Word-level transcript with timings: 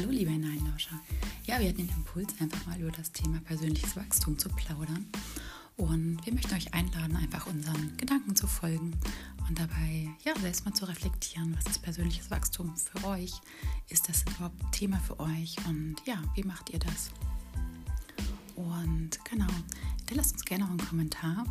Hallo, 0.00 0.12
liebe 0.12 0.30
Hineinlauscher. 0.30 0.98
Ja, 1.44 1.60
wir 1.60 1.68
hatten 1.68 1.86
den 1.86 1.94
Impuls, 1.94 2.32
einfach 2.40 2.64
mal 2.64 2.80
über 2.80 2.90
das 2.90 3.12
Thema 3.12 3.38
persönliches 3.40 3.96
Wachstum 3.96 4.38
zu 4.38 4.48
plaudern. 4.48 5.04
Und 5.76 6.24
wir 6.24 6.32
möchten 6.32 6.54
euch 6.54 6.72
einladen, 6.72 7.16
einfach 7.16 7.46
unseren 7.46 7.98
Gedanken 7.98 8.34
zu 8.34 8.46
folgen 8.46 8.98
und 9.46 9.58
dabei 9.58 10.08
ja, 10.24 10.34
selbst 10.40 10.64
mal 10.64 10.72
zu 10.72 10.86
reflektieren, 10.86 11.54
was 11.54 11.70
ist 11.70 11.82
persönliches 11.82 12.30
Wachstum 12.30 12.74
für 12.78 13.08
euch? 13.08 13.32
Ist 13.90 14.08
das 14.08 14.22
überhaupt 14.22 14.72
Thema 14.72 14.98
für 15.00 15.20
euch? 15.20 15.54
Und 15.66 15.96
ja, 16.06 16.22
wie 16.34 16.44
macht 16.44 16.70
ihr 16.70 16.78
das? 16.78 17.10
Und 18.56 19.22
genau, 19.28 19.52
hinterlasst 19.98 20.32
uns 20.32 20.46
gerne 20.46 20.64
auch 20.64 20.70
einen 20.70 20.78
Kommentar, 20.78 21.44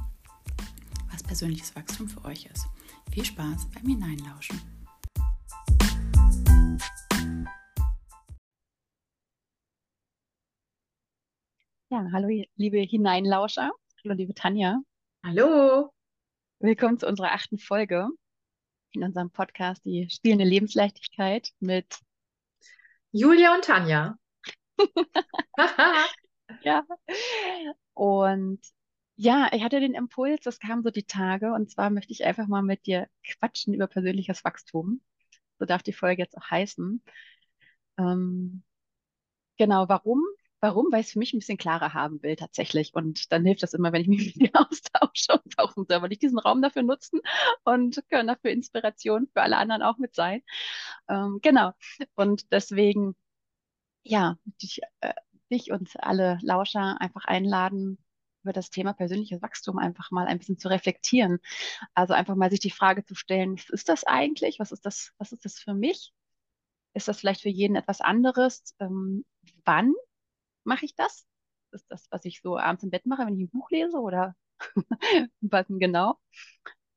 was 1.11 1.21
persönliches 1.21 1.75
Wachstum 1.75 2.09
für 2.09 2.25
euch 2.25 2.47
ist. 2.51 2.65
Viel 3.11 3.25
Spaß 3.25 3.67
beim 3.75 3.85
Hineinlauschen. 3.85 4.59
Hallo 12.11 12.27
liebe 12.55 12.79
Hineinlauscher. 12.79 13.71
Hallo 14.03 14.15
liebe 14.15 14.33
Tanja. 14.33 14.81
Hallo. 15.23 15.91
Willkommen 16.59 16.97
zu 16.97 17.05
unserer 17.07 17.33
achten 17.33 17.59
Folge 17.59 18.07
in 18.93 19.03
unserem 19.03 19.29
Podcast 19.29 19.85
Die 19.85 20.09
spielende 20.09 20.45
Lebensleichtigkeit 20.45 21.49
mit 21.59 21.99
Julia 23.11 23.53
und 23.53 23.65
Tanja. 23.65 24.17
ja. 26.63 26.83
Und 27.93 28.59
ja, 29.15 29.49
ich 29.51 29.63
hatte 29.63 29.79
den 29.79 29.93
Impuls, 29.93 30.41
das 30.43 30.59
kam 30.59 30.81
so 30.81 30.89
die 30.89 31.03
Tage, 31.03 31.53
und 31.53 31.69
zwar 31.69 31.91
möchte 31.91 32.13
ich 32.13 32.25
einfach 32.25 32.47
mal 32.47 32.63
mit 32.63 32.87
dir 32.87 33.07
quatschen 33.23 33.73
über 33.73 33.85
persönliches 33.85 34.43
Wachstum. 34.43 35.01
So 35.59 35.65
darf 35.65 35.83
die 35.83 35.93
Folge 35.93 36.23
jetzt 36.23 36.37
auch 36.37 36.49
heißen. 36.49 37.03
Ähm, 37.97 38.63
genau, 39.57 39.89
warum? 39.89 40.23
Warum? 40.61 40.91
Weil 40.91 41.01
ich 41.01 41.07
es 41.07 41.13
für 41.13 41.19
mich 41.19 41.33
ein 41.33 41.39
bisschen 41.39 41.57
klarer 41.57 41.93
haben 41.93 42.21
will 42.21 42.35
tatsächlich. 42.35 42.93
Und 42.93 43.31
dann 43.31 43.45
hilft 43.45 43.63
das 43.63 43.73
immer, 43.73 43.91
wenn 43.93 44.01
ich 44.01 44.07
mich 44.07 44.35
mit 44.35 44.47
dir 44.47 44.51
austausche. 44.53 45.41
Und 45.43 45.57
warum 45.57 45.85
soll 45.87 46.07
nicht 46.09 46.21
diesen 46.21 46.39
Raum 46.39 46.61
dafür 46.61 46.83
nutzen 46.83 47.21
und 47.63 48.03
können 48.09 48.27
dafür 48.27 48.51
Inspiration 48.51 49.27
für 49.33 49.41
alle 49.41 49.57
anderen 49.57 49.81
auch 49.83 49.97
mit 49.97 50.15
sein. 50.15 50.43
Ähm, 51.09 51.39
genau. 51.41 51.71
Und 52.15 52.51
deswegen, 52.51 53.15
ja, 54.03 54.37
dich, 54.61 54.81
äh, 55.01 55.13
dich 55.51 55.71
und 55.71 55.91
alle 56.03 56.39
Lauscher 56.41 56.99
einfach 57.01 57.25
einladen, 57.25 57.97
über 58.43 58.53
das 58.53 58.69
Thema 58.69 58.93
persönliches 58.93 59.41
Wachstum 59.41 59.77
einfach 59.77 60.11
mal 60.11 60.27
ein 60.27 60.39
bisschen 60.39 60.57
zu 60.57 60.69
reflektieren. 60.69 61.39
Also 61.93 62.13
einfach 62.13 62.35
mal 62.35 62.49
sich 62.49 62.59
die 62.59 62.71
Frage 62.71 63.03
zu 63.05 63.15
stellen, 63.15 63.57
was 63.57 63.69
ist 63.69 63.89
das 63.89 64.05
eigentlich? 64.05 64.59
Was 64.59 64.71
ist 64.71 64.85
das, 64.85 65.11
was 65.17 65.31
ist 65.31 65.45
das 65.45 65.59
für 65.59 65.73
mich? 65.73 66.13
Ist 66.93 67.07
das 67.07 67.19
vielleicht 67.19 67.41
für 67.41 67.49
jeden 67.49 67.75
etwas 67.75 68.01
anderes? 68.01 68.75
Ähm, 68.79 69.25
wann 69.65 69.93
mache 70.69 70.85
ich 70.85 70.95
das? 70.95 71.27
Ist 71.71 71.85
das, 71.89 72.07
was 72.11 72.25
ich 72.25 72.41
so 72.41 72.57
abends 72.57 72.83
im 72.83 72.91
Bett 72.91 73.05
mache, 73.05 73.25
wenn 73.25 73.35
ich 73.35 73.43
ein 73.43 73.49
Buch 73.49 73.69
lese 73.71 73.97
oder 73.99 74.35
was 75.41 75.65
genau? 75.69 76.17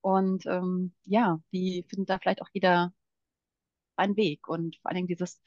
Und 0.03 0.47
ähm, 0.47 0.95
ja, 1.05 1.41
die 1.53 1.85
findet 1.89 2.11
da 2.11 2.19
vielleicht 2.19 2.43
auch 2.43 2.49
jeder 2.53 2.93
einen 3.97 4.17
Weg. 4.17 4.49
Und 4.49 4.77
vor 4.79 4.91
allen 4.91 4.97
Dingen 4.97 5.09
dieses 5.09 5.41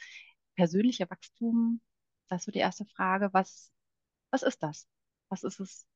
persönliche 0.56 1.10
Wachstum, 1.10 1.82
das 2.30 2.42
ist 2.42 2.46
so 2.46 2.52
die 2.52 2.60
erste 2.60 2.86
Frage, 2.86 3.30
was, 3.34 3.72
was 4.32 4.44
ist 4.44 4.64
das? 4.64 4.88
Was 5.30 5.44
ist 5.44 5.60
es 5.60 5.88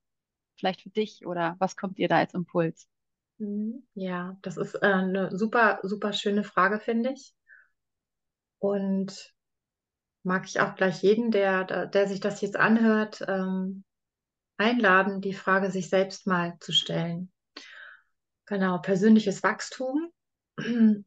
vielleicht 0.58 0.82
für 0.82 0.90
dich 0.90 1.26
oder 1.26 1.56
was 1.60 1.76
kommt 1.76 1.98
dir 1.98 2.08
da 2.08 2.18
als 2.18 2.34
Impuls? 2.34 2.88
Mhm. 3.38 3.88
Ja, 3.96 4.38
das 4.42 4.58
ist 4.58 4.76
äh, 4.76 4.88
eine 4.88 5.38
super, 5.38 5.80
super 5.84 6.14
schöne 6.14 6.44
Frage, 6.44 6.80
finde 6.80 7.14
ich. 7.14 7.34
Und 8.60 9.34
mag 10.24 10.46
ich 10.46 10.60
auch 10.60 10.76
gleich 10.76 11.02
jeden, 11.02 11.32
der, 11.32 11.88
der 11.88 12.08
sich 12.08 12.20
das 12.20 12.42
jetzt 12.42 12.58
anhört, 12.58 13.24
ähm, 13.28 13.84
einladen, 14.58 15.22
die 15.22 15.34
Frage 15.34 15.72
sich 15.72 15.90
selbst 15.90 16.28
mal 16.28 16.58
zu 16.60 16.74
stellen. 16.74 17.32
Genau, 18.46 18.80
persönliches 18.80 19.44
Wachstum, 19.44 20.12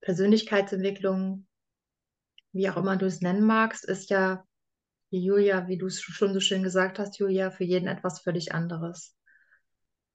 Persönlichkeitsentwicklung, 0.00 1.46
wie 2.52 2.68
auch 2.70 2.76
immer 2.76 2.96
du 2.96 3.06
es 3.06 3.20
nennen 3.20 3.44
magst, 3.44 3.84
ist 3.84 4.10
ja, 4.10 4.44
wie 5.10 5.24
Julia, 5.24 5.68
wie 5.68 5.76
du 5.76 5.86
es 5.86 6.00
schon 6.00 6.32
so 6.32 6.40
schön 6.40 6.62
gesagt 6.62 6.98
hast, 6.98 7.18
Julia, 7.18 7.50
für 7.50 7.64
jeden 7.64 7.88
etwas 7.88 8.20
völlig 8.20 8.54
anderes. 8.54 9.14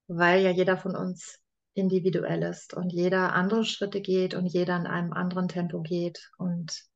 Weil 0.08 0.42
ja 0.42 0.50
jeder 0.50 0.76
von 0.76 0.96
uns 0.96 1.38
individuell 1.74 2.42
ist 2.42 2.74
und 2.74 2.92
jeder 2.92 3.34
andere 3.34 3.64
Schritte 3.64 4.00
geht 4.00 4.34
und 4.34 4.46
jeder 4.46 4.76
in 4.76 4.86
einem 4.86 5.12
anderen 5.12 5.48
Tempo 5.48 5.82
geht 5.82 6.30
und 6.38 6.88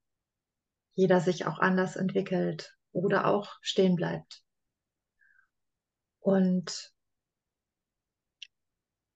jeder 0.95 1.21
sich 1.21 1.47
auch 1.47 1.59
anders 1.59 1.97
entwickelt 1.97 2.77
oder 2.93 3.27
auch 3.27 3.57
stehen 3.61 3.97
bleibt. 3.97 4.43
Und 6.21 6.93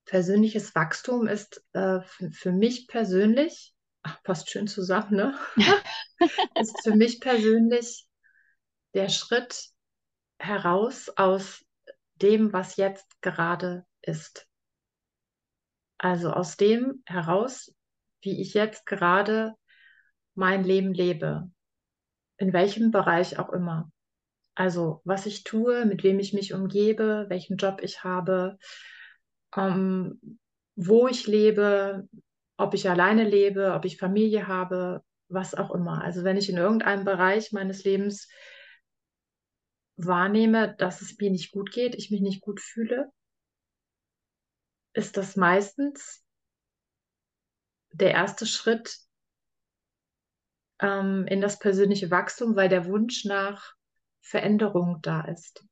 persönliches 0.06 0.74
Wachstum 0.74 1.26
ist 1.26 1.64
äh, 1.72 2.00
für 2.32 2.52
mich 2.52 2.88
persönlich, 2.88 3.74
ach, 4.02 4.22
passt 4.22 4.50
schön 4.50 4.66
zusammen, 4.66 5.16
ne? 5.16 5.38
ist 6.60 6.82
für 6.82 6.96
mich 6.96 7.20
persönlich 7.20 8.06
der 8.94 9.08
Schritt 9.08 9.68
heraus 10.38 11.10
aus 11.16 11.64
dem, 12.14 12.52
was 12.52 12.76
jetzt 12.76 13.20
gerade 13.20 13.84
ist. 14.00 14.48
Also 15.98 16.32
aus 16.32 16.56
dem 16.56 17.02
heraus, 17.06 17.74
wie 18.22 18.40
ich 18.40 18.54
jetzt 18.54 18.86
gerade 18.86 19.54
mein 20.34 20.64
Leben 20.64 20.92
lebe 20.92 21.50
in 22.38 22.52
welchem 22.52 22.90
Bereich 22.90 23.38
auch 23.38 23.50
immer. 23.50 23.90
Also 24.54 25.00
was 25.04 25.26
ich 25.26 25.44
tue, 25.44 25.84
mit 25.84 26.02
wem 26.02 26.18
ich 26.18 26.32
mich 26.32 26.54
umgebe, 26.54 27.26
welchen 27.28 27.56
Job 27.56 27.80
ich 27.82 28.04
habe, 28.04 28.58
ähm, 29.54 30.38
wo 30.76 31.08
ich 31.08 31.26
lebe, 31.26 32.08
ob 32.56 32.74
ich 32.74 32.88
alleine 32.88 33.24
lebe, 33.24 33.72
ob 33.72 33.84
ich 33.84 33.98
Familie 33.98 34.48
habe, 34.48 35.02
was 35.28 35.54
auch 35.54 35.74
immer. 35.74 36.02
Also 36.02 36.24
wenn 36.24 36.36
ich 36.36 36.48
in 36.48 36.56
irgendeinem 36.56 37.04
Bereich 37.04 37.52
meines 37.52 37.84
Lebens 37.84 38.28
wahrnehme, 39.96 40.74
dass 40.76 41.02
es 41.02 41.18
mir 41.18 41.30
nicht 41.30 41.52
gut 41.52 41.70
geht, 41.70 41.94
ich 41.94 42.10
mich 42.10 42.20
nicht 42.20 42.40
gut 42.40 42.60
fühle, 42.60 43.10
ist 44.92 45.16
das 45.16 45.36
meistens 45.36 46.24
der 47.92 48.12
erste 48.12 48.46
Schritt, 48.46 48.98
ähm, 50.80 51.26
in 51.28 51.40
das 51.40 51.58
persönliche 51.58 52.10
Wachstum, 52.10 52.56
weil 52.56 52.68
der 52.68 52.86
Wunsch 52.86 53.24
nach 53.24 53.74
Veränderung 54.20 55.00
da 55.02 55.22
ist. 55.22 55.64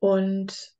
Und 0.00 0.72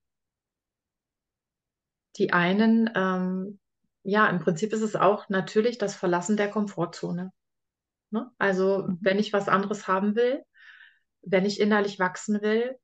die 2.16 2.32
einen, 2.32 2.90
ähm, 2.94 3.60
ja, 4.02 4.28
im 4.28 4.40
Prinzip 4.40 4.72
ist 4.72 4.82
es 4.82 4.96
auch 4.96 5.28
natürlich 5.28 5.78
das 5.78 5.94
Verlassen 5.94 6.36
der 6.36 6.50
Komfortzone. 6.50 7.32
Ne? 8.10 8.30
Also 8.38 8.86
mhm. 8.86 8.98
wenn 9.00 9.18
ich 9.18 9.32
was 9.32 9.48
anderes 9.48 9.86
haben 9.86 10.14
will, 10.14 10.42
wenn 11.22 11.44
ich 11.44 11.60
innerlich 11.60 11.98
wachsen 11.98 12.40
will, 12.42 12.78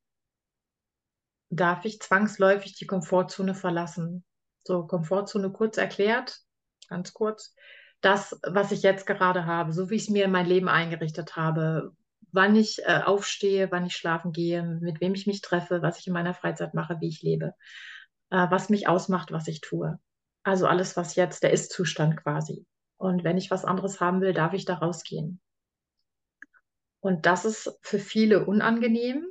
darf 1.51 1.85
ich 1.85 2.01
zwangsläufig 2.01 2.77
die 2.77 2.87
Komfortzone 2.87 3.55
verlassen. 3.55 4.25
So, 4.65 4.87
Komfortzone 4.87 5.53
kurz 5.53 5.77
erklärt, 5.77 6.39
ganz 6.89 7.13
kurz 7.13 7.55
das, 8.05 8.39
was 8.43 8.73
ich 8.73 8.83
jetzt 8.83 9.07
gerade 9.07 9.47
habe, 9.47 9.73
so 9.73 9.91
wie 9.91 9.97
ich 9.97 10.03
es 10.03 10.11
mir 10.11 10.25
in 10.25 10.31
mein 10.31 10.47
Leben 10.47 10.69
eingerichtet 10.69 11.37
habe, 11.37 11.93
wann 12.33 12.57
ich 12.57 12.81
äh, 12.85 13.01
aufstehe, 13.05 13.71
wann 13.71 13.87
ich 13.87 13.97
schlafen 13.97 14.33
gehe, 14.33 14.63
mit 14.63 15.01
wem 15.01 15.15
ich 15.15 15.27
mich 15.27 15.41
treffe, 15.41 15.83
was 15.83 15.99
ich 16.01 16.07
in 16.07 16.13
meiner 16.13 16.35
Freizeit 16.35 16.75
mache, 16.75 17.01
wie 17.01 17.09
ich 17.09 17.23
lebe, 17.23 17.55
äh, 18.31 18.47
was 18.51 18.69
mich 18.69 18.89
ausmacht, 18.89 19.33
was 19.33 19.47
ich 19.49 19.61
tue. 19.61 19.99
Also 20.43 20.67
alles, 20.67 20.97
was 20.97 21.15
jetzt 21.15 21.43
der 21.43 21.53
Ist-Zustand 21.53 22.17
quasi. 22.17 22.67
Und 22.97 23.25
wenn 23.25 23.39
ich 23.39 23.51
was 23.51 23.65
anderes 23.65 24.01
haben 24.01 24.21
will, 24.21 24.33
darf 24.33 24.53
ich 24.53 24.65
da 24.65 24.75
rausgehen. 24.75 25.41
Und 27.01 27.27
das 27.27 27.45
ist 27.45 27.79
für 27.83 27.99
viele 27.99 28.47
unangenehm, 28.47 29.27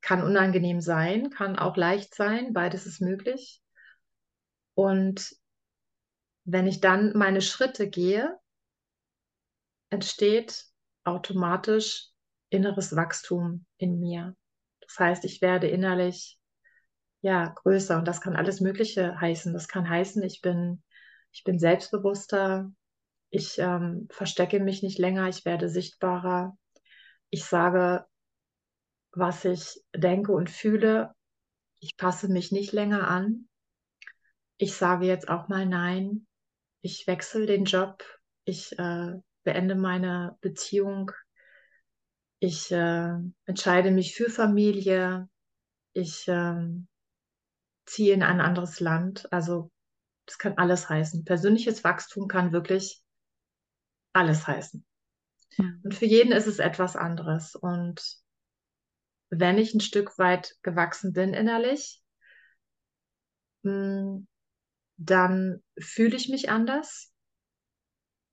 kann 0.00 0.22
unangenehm 0.22 0.80
sein, 0.80 1.30
kann 1.30 1.58
auch 1.58 1.76
leicht 1.76 2.14
sein, 2.14 2.52
beides 2.52 2.86
ist 2.86 3.00
möglich. 3.00 3.60
Und 4.74 5.39
wenn 6.52 6.66
ich 6.66 6.80
dann 6.80 7.16
meine 7.16 7.40
Schritte 7.40 7.88
gehe, 7.88 8.38
entsteht 9.90 10.66
automatisch 11.04 12.08
inneres 12.48 12.94
Wachstum 12.94 13.66
in 13.76 13.98
mir. 13.98 14.36
Das 14.80 14.98
heißt, 14.98 15.24
ich 15.24 15.40
werde 15.40 15.68
innerlich 15.68 16.38
ja 17.20 17.48
größer. 17.48 17.98
Und 17.98 18.08
das 18.08 18.20
kann 18.20 18.36
alles 18.36 18.60
Mögliche 18.60 19.20
heißen. 19.20 19.52
Das 19.52 19.68
kann 19.68 19.88
heißen, 19.88 20.22
ich 20.22 20.40
bin 20.40 20.82
ich 21.32 21.44
bin 21.44 21.58
selbstbewusster, 21.58 22.70
ich 23.30 23.58
ähm, 23.58 24.08
verstecke 24.10 24.60
mich 24.60 24.82
nicht 24.82 24.98
länger, 24.98 25.28
ich 25.28 25.44
werde 25.44 25.68
sichtbarer, 25.68 26.56
ich 27.30 27.44
sage, 27.44 28.04
was 29.12 29.44
ich 29.44 29.80
denke 29.94 30.32
und 30.32 30.50
fühle, 30.50 31.14
ich 31.78 31.96
passe 31.96 32.28
mich 32.28 32.52
nicht 32.52 32.72
länger 32.72 33.08
an, 33.08 33.48
ich 34.56 34.74
sage 34.74 35.06
jetzt 35.06 35.28
auch 35.28 35.48
mal 35.48 35.66
Nein, 35.66 36.26
ich 36.82 37.06
wechsle 37.06 37.46
den 37.46 37.64
Job, 37.64 38.04
ich 38.44 38.78
äh, 38.78 39.12
beende 39.44 39.74
meine 39.74 40.36
Beziehung, 40.40 41.12
ich 42.38 42.70
äh, 42.70 43.14
entscheide 43.44 43.90
mich 43.90 44.14
für 44.14 44.30
Familie, 44.30 45.28
ich 45.92 46.26
äh, 46.28 46.68
ziehe 47.86 48.14
in 48.14 48.22
ein 48.22 48.40
anderes 48.40 48.80
Land. 48.80 49.30
Also 49.32 49.70
das 50.26 50.38
kann 50.38 50.56
alles 50.56 50.88
heißen. 50.88 51.24
Persönliches 51.24 51.84
Wachstum 51.84 52.28
kann 52.28 52.52
wirklich 52.52 53.02
alles 54.12 54.46
heißen. 54.46 54.84
Mhm. 55.58 55.80
Und 55.82 55.94
für 55.94 56.06
jeden 56.06 56.32
ist 56.32 56.46
es 56.46 56.58
etwas 56.58 56.96
anderes. 56.96 57.54
Und 57.56 58.02
wenn 59.30 59.58
ich 59.58 59.74
ein 59.74 59.80
Stück 59.80 60.18
weit 60.18 60.56
gewachsen 60.62 61.12
bin 61.12 61.34
innerlich, 61.34 62.02
mh, 63.62 64.22
dann 65.00 65.62
fühle 65.78 66.14
ich 66.14 66.28
mich 66.28 66.50
anders. 66.50 67.10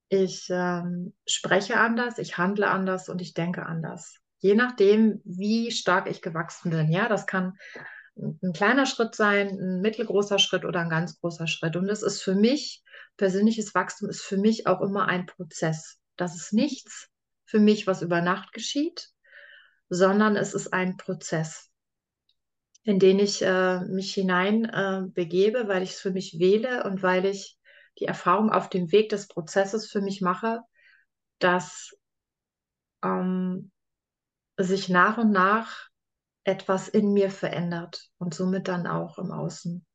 Ich 0.10 0.48
ähm, 0.50 1.14
spreche 1.25 1.80
anders, 1.80 2.18
ich 2.18 2.38
handle 2.38 2.69
anders 2.69 3.08
und 3.08 3.22
ich 3.22 3.34
denke 3.34 3.66
anders. 3.66 4.18
Je 4.40 4.54
nachdem, 4.54 5.22
wie 5.24 5.72
stark 5.72 6.10
ich 6.10 6.22
gewachsen 6.22 6.72
bin. 6.72 6.92
Ja, 6.92 7.08
das 7.08 7.25
kann 7.25 7.58
ein 8.16 8.54
kleiner 8.54 8.86
Schritt 8.86 9.16
sein, 9.16 9.48
ein 9.48 9.81
mittelgroßer 9.81 10.40
Schritt 10.40 10.66
oder 10.66 10.81
ein 10.81 10.90
ganz 10.90 11.19
großer 11.19 11.48
Schritt. 11.48 11.78
Und 11.78 11.90
es 11.90 12.04
ist 12.04 12.22
für 12.22 12.36
mich, 12.36 12.84
persönliches 13.16 13.74
Wachstum 13.74 14.10
ist 14.10 14.22
für 14.22 14.38
mich 14.38 14.68
auch 14.68 14.81
immer 14.81 15.08
ein 15.08 15.25
Prozess. 15.25 16.00
Das 16.18 16.36
ist 16.36 16.52
nichts 16.52 17.08
für 17.46 17.60
mich, 17.60 17.88
was 17.88 18.02
über 18.02 18.22
Nacht 18.22 18.52
geschieht, 18.52 19.10
sondern 19.88 20.36
es 20.36 20.54
ist 20.54 20.74
ein 20.74 20.98
Prozess, 20.98 21.70
in 22.88 23.00
den 23.00 23.19
ich 23.19 23.42
äh, 23.42 23.81
mich 23.81 24.13
hinein 24.13 24.63
äh, 24.63 25.01
begebe, 25.13 25.68
weil 25.68 25.84
ich 25.84 25.92
es 25.92 26.00
für 26.00 26.12
mich 26.12 26.39
wähle 26.39 26.86
und 26.86 27.04
weil 27.04 27.25
ich 27.25 27.57
die 28.00 28.06
Erfahrung 28.06 28.50
auf 28.50 28.69
dem 28.69 28.94
Weg 28.94 29.10
des 29.10 29.28
Prozesses 29.28 29.92
für 29.92 30.00
mich 30.00 30.22
mache, 30.22 30.62
dass 31.39 31.94
ähm, 33.04 33.72
sich 34.56 34.88
nach 34.88 35.18
und 35.18 35.31
nach 35.31 35.89
etwas 36.45 36.88
in 36.88 37.12
mir 37.12 37.30
verändert 37.30 38.10
und 38.19 38.34
somit 38.34 38.69
dann 38.69 38.88
auch 38.88 39.18
im 39.18 39.34
Außen. 39.34 39.86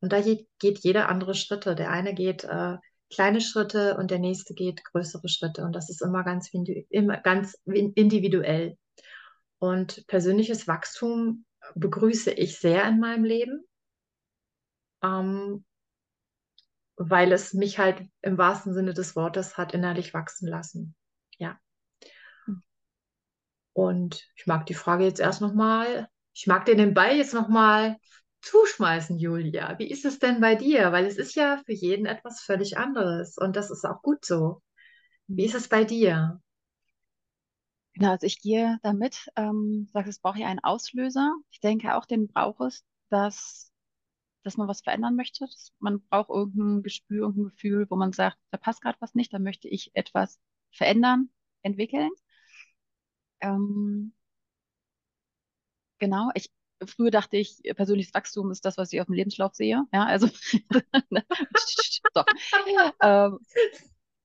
Und 0.00 0.12
da 0.12 0.20
geht, 0.20 0.80
jeder 0.80 1.08
andere 1.08 1.36
Schritte. 1.36 1.76
Der 1.76 1.92
eine 1.92 2.12
geht 2.12 2.42
äh, 2.42 2.76
kleine 3.08 3.40
Schritte 3.40 3.96
und 3.96 4.10
der 4.10 4.18
nächste 4.18 4.54
geht 4.54 4.82
größere 4.82 5.28
Schritte. 5.28 5.62
Und 5.62 5.76
das 5.76 5.88
ist 5.90 6.02
immer 6.02 6.24
ganz, 6.24 6.50
immer 6.90 7.18
ganz 7.18 7.56
individuell. 7.64 8.76
Und 9.60 10.04
persönliches 10.08 10.66
Wachstum 10.66 11.44
begrüße 11.74 12.30
ich 12.32 12.58
sehr 12.58 12.86
in 12.88 13.00
meinem 13.00 13.24
Leben, 13.24 13.64
ähm, 15.02 15.64
weil 16.96 17.32
es 17.32 17.54
mich 17.54 17.78
halt 17.78 18.02
im 18.20 18.38
wahrsten 18.38 18.74
Sinne 18.74 18.94
des 18.94 19.16
Wortes 19.16 19.56
hat 19.56 19.74
innerlich 19.74 20.14
wachsen 20.14 20.48
lassen. 20.48 20.94
Ja. 21.38 21.58
Und 23.72 24.28
ich 24.36 24.46
mag 24.46 24.66
die 24.66 24.74
Frage 24.74 25.04
jetzt 25.04 25.20
erst 25.20 25.40
nochmal, 25.40 26.08
ich 26.34 26.46
mag 26.46 26.64
dir 26.66 26.76
den 26.76 26.94
Ball 26.94 27.16
jetzt 27.16 27.34
nochmal 27.34 27.96
zuschmeißen, 28.42 29.18
Julia. 29.18 29.78
Wie 29.78 29.90
ist 29.90 30.04
es 30.04 30.18
denn 30.18 30.40
bei 30.40 30.54
dir? 30.54 30.92
Weil 30.92 31.06
es 31.06 31.16
ist 31.16 31.34
ja 31.34 31.62
für 31.64 31.72
jeden 31.72 32.06
etwas 32.06 32.40
völlig 32.40 32.76
anderes 32.76 33.38
und 33.38 33.56
das 33.56 33.70
ist 33.70 33.84
auch 33.84 34.02
gut 34.02 34.24
so. 34.24 34.62
Wie 35.26 35.44
ist 35.46 35.54
es 35.54 35.68
bei 35.68 35.84
dir? 35.84 36.40
Genau, 37.94 38.10
also 38.12 38.26
ich 38.26 38.40
gehe 38.40 38.78
damit, 38.82 39.30
ähm, 39.36 39.88
sagst, 39.92 40.08
es 40.08 40.18
braucht 40.18 40.38
ja 40.38 40.46
einen 40.46 40.60
Auslöser. 40.64 41.34
Ich 41.50 41.60
denke 41.60 41.94
auch, 41.96 42.06
den 42.06 42.26
braucht 42.26 42.60
es, 42.62 42.84
dass, 43.10 43.70
dass 44.44 44.56
man 44.56 44.68
was 44.68 44.82
verändern 44.82 45.16
möchte. 45.16 45.46
Dass 45.46 45.72
man 45.80 46.02
braucht 46.08 46.30
irgendein 46.30 46.82
Gespür, 46.82 47.22
irgendein 47.28 47.50
Gefühl, 47.52 47.86
wo 47.90 47.96
man 47.96 48.12
sagt, 48.12 48.38
da 48.50 48.58
passt 48.58 48.82
gerade 48.82 48.98
was 49.00 49.14
nicht, 49.14 49.32
da 49.34 49.38
möchte 49.38 49.68
ich 49.68 49.90
etwas 49.94 50.40
verändern, 50.72 51.30
entwickeln. 51.62 52.10
Ähm, 53.42 54.12
genau, 55.98 56.30
ich 56.34 56.50
früher 56.84 57.10
dachte 57.12 57.36
ich, 57.36 57.60
persönliches 57.76 58.12
Wachstum 58.14 58.50
ist 58.50 58.64
das, 58.64 58.76
was 58.76 58.92
ich 58.92 59.00
auf 59.00 59.06
dem 59.06 59.14
Lebenslauf 59.14 59.54
sehe. 59.54 59.84
Ja, 59.92 60.04
also 60.06 60.26
so. 62.14 62.24
ähm, 63.02 63.38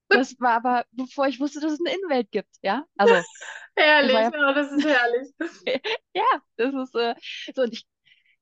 das 0.09 0.39
war 0.39 0.54
aber, 0.54 0.86
bevor 0.92 1.27
ich 1.27 1.39
wusste, 1.39 1.59
dass 1.59 1.74
es 1.74 1.80
eine 1.80 1.95
Innenwelt 1.95 2.31
gibt, 2.31 2.56
ja. 2.62 2.86
Also 2.98 3.13
herrlich, 3.75 4.13
ja, 4.13 4.31
ja, 4.31 4.54
das 4.54 4.71
ist 4.71 4.86
herrlich. 4.86 5.33
ja, 6.13 6.42
das 6.57 6.74
ist 6.74 6.95
äh, 6.95 7.15
so 7.56 7.63
und 7.63 7.74
ich 7.74 7.86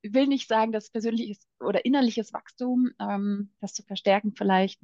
will 0.03 0.27
nicht 0.27 0.47
sagen, 0.47 0.71
dass 0.71 0.91
persönliches 0.91 1.47
oder 1.59 1.85
innerliches 1.85 2.33
Wachstum, 2.33 2.91
ähm, 2.99 3.53
das 3.61 3.73
zu 3.73 3.83
verstärken, 3.83 4.33
vielleicht 4.35 4.79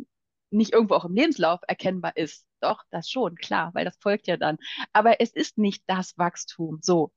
nicht 0.51 0.73
irgendwo 0.73 0.95
auch 0.95 1.05
im 1.05 1.15
Lebenslauf 1.15 1.61
erkennbar 1.67 2.15
ist. 2.17 2.45
Doch, 2.59 2.83
das 2.91 3.09
schon, 3.09 3.35
klar, 3.35 3.73
weil 3.73 3.85
das 3.85 3.97
folgt 3.97 4.27
ja 4.27 4.37
dann. 4.37 4.57
Aber 4.93 5.21
es 5.21 5.31
ist 5.31 5.57
nicht 5.57 5.83
das 5.87 6.17
Wachstum 6.17 6.79
so. 6.81 7.11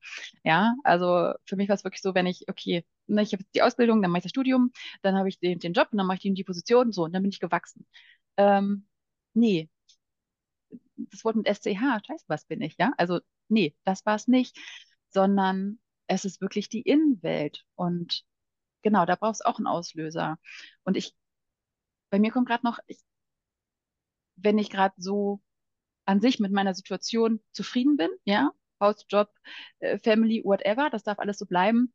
Ja, 0.44 0.74
also 0.84 1.32
für 1.44 1.56
mich 1.56 1.68
war 1.68 1.74
es 1.74 1.84
wirklich 1.84 2.00
so, 2.02 2.14
wenn 2.14 2.26
ich, 2.26 2.44
okay, 2.48 2.84
ne, 3.06 3.22
ich 3.22 3.32
habe 3.32 3.44
die 3.54 3.62
Ausbildung, 3.62 4.00
dann 4.02 4.10
mache 4.10 4.20
ich 4.20 4.24
das 4.24 4.30
Studium, 4.30 4.72
dann 5.02 5.16
habe 5.16 5.28
ich 5.28 5.38
den, 5.40 5.58
den 5.58 5.72
Job 5.72 5.88
und 5.90 5.98
dann 5.98 6.06
mache 6.06 6.16
ich 6.16 6.22
die, 6.22 6.32
die 6.32 6.44
Position, 6.44 6.92
so, 6.92 7.04
und 7.04 7.12
dann 7.12 7.22
bin 7.22 7.32
ich 7.32 7.40
gewachsen. 7.40 7.86
Ähm, 8.36 8.86
nee, 9.34 9.68
das 10.96 11.24
Wort 11.24 11.36
mit 11.36 11.46
SCH, 11.48 12.00
scheiße, 12.06 12.24
was 12.28 12.44
bin 12.46 12.60
ich, 12.62 12.76
ja? 12.78 12.92
Also, 12.98 13.20
nee, 13.48 13.74
das 13.84 14.04
war 14.06 14.16
es 14.16 14.28
nicht, 14.28 14.56
sondern 15.10 15.78
es 16.06 16.24
ist 16.24 16.40
wirklich 16.40 16.68
die 16.68 16.82
Innenwelt. 16.82 17.64
Und 17.74 18.24
genau, 18.82 19.06
da 19.06 19.16
brauchst 19.16 19.42
du 19.42 19.48
auch 19.48 19.58
einen 19.58 19.66
Auslöser. 19.66 20.38
Und 20.84 20.96
ich, 20.96 21.14
bei 22.10 22.18
mir 22.18 22.30
kommt 22.30 22.48
gerade 22.48 22.64
noch, 22.64 22.78
ich, 22.86 23.00
wenn 24.36 24.58
ich 24.58 24.70
gerade 24.70 24.94
so 24.98 25.40
an 26.06 26.20
sich 26.20 26.40
mit 26.40 26.52
meiner 26.52 26.74
Situation 26.74 27.40
zufrieden 27.52 27.96
bin, 27.96 28.10
ja, 28.24 28.50
Haus, 28.80 29.06
Job, 29.08 29.30
äh, 29.80 29.98
Family, 29.98 30.42
whatever, 30.44 30.90
das 30.90 31.04
darf 31.04 31.18
alles 31.18 31.38
so 31.38 31.46
bleiben. 31.46 31.92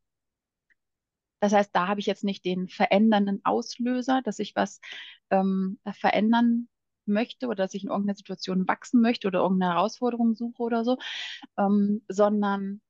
Das 1.41 1.53
heißt, 1.53 1.73
da 1.73 1.87
habe 1.87 1.99
ich 1.99 2.05
jetzt 2.05 2.23
nicht 2.23 2.43
den 2.43 2.67
verändernden 2.67 3.41
Auslöser, 3.45 4.21
dass 4.23 4.39
ich 4.39 4.55
was 4.55 4.81
ähm, 5.29 5.79
verändern 5.93 6.67
möchte 7.09 7.47
oder 7.47 7.55
dass 7.55 7.73
ich 7.73 7.83
in 7.83 7.89
irgendeiner 7.89 8.15
Situation 8.15 8.67
wachsen 8.67 9.01
möchte 9.01 9.27
oder 9.27 9.39
irgendeine 9.41 9.73
Herausforderung 9.73 10.35
suche 10.35 10.61
oder 10.61 10.83
so, 10.83 10.97
ähm, 11.57 12.03
sondern 12.07 12.81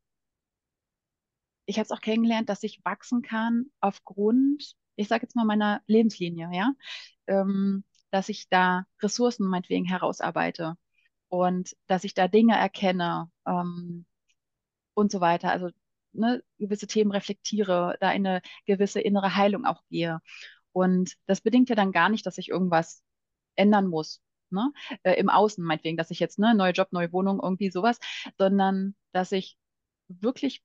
ich 1.66 1.77
habe 1.77 1.86
es 1.86 1.92
auch 1.92 2.01
kennengelernt, 2.01 2.50
dass 2.50 2.63
ich 2.63 2.83
wachsen 2.83 3.21
kann 3.21 3.68
aufgrund, 3.80 4.75
ich 4.95 5.07
sage 5.07 5.24
jetzt 5.24 5.36
mal 5.36 5.46
meiner 5.46 5.82
Lebenslinie, 5.88 6.50
ja, 6.51 6.74
ähm, 7.27 7.84
dass 8.12 8.29
ich 8.29 8.50
da 8.50 8.86
Ressourcen 9.01 9.46
meinetwegen 9.48 9.86
herausarbeite 9.86 10.75
und 11.29 11.75
dass 11.88 12.03
ich 12.03 12.13
da 12.15 12.27
Dinge 12.27 12.58
erkenne 12.58 13.29
ähm, 13.46 14.05
und 14.96 15.12
so 15.12 15.22
weiter. 15.22 15.51
Also 15.51 15.70
ne, 16.13 16.43
gewisse 16.58 16.88
Themen 16.88 17.12
reflektiere, 17.12 17.98
da 18.00 18.12
in 18.12 18.25
eine 18.27 18.41
gewisse 18.65 19.00
innere 19.01 19.36
Heilung 19.36 19.65
auch 19.65 19.84
gehe. 19.89 20.22
Und 20.72 21.15
das 21.27 21.41
bedingt 21.41 21.70
ja 21.70 21.75
dann 21.75 21.91
gar 21.91 22.10
nicht, 22.10 22.25
dass 22.25 22.38
ich 22.38 22.50
irgendwas 22.50 23.03
ändern 23.56 23.88
muss. 23.88 24.22
Ne? 24.51 24.72
Äh, 25.03 25.13
Im 25.13 25.29
Außen, 25.29 25.63
meinetwegen, 25.63 25.98
dass 25.98 26.12
ich 26.12 26.20
jetzt, 26.20 26.39
ne, 26.39 26.56
neuer 26.56 26.72
Job, 26.72 26.89
neue 26.91 27.12
Wohnung, 27.13 27.39
irgendwie 27.41 27.72
sowas, 27.72 28.00
sondern 28.38 28.96
dass 29.12 29.32
ich 29.32 29.58
wirklich 30.08 30.63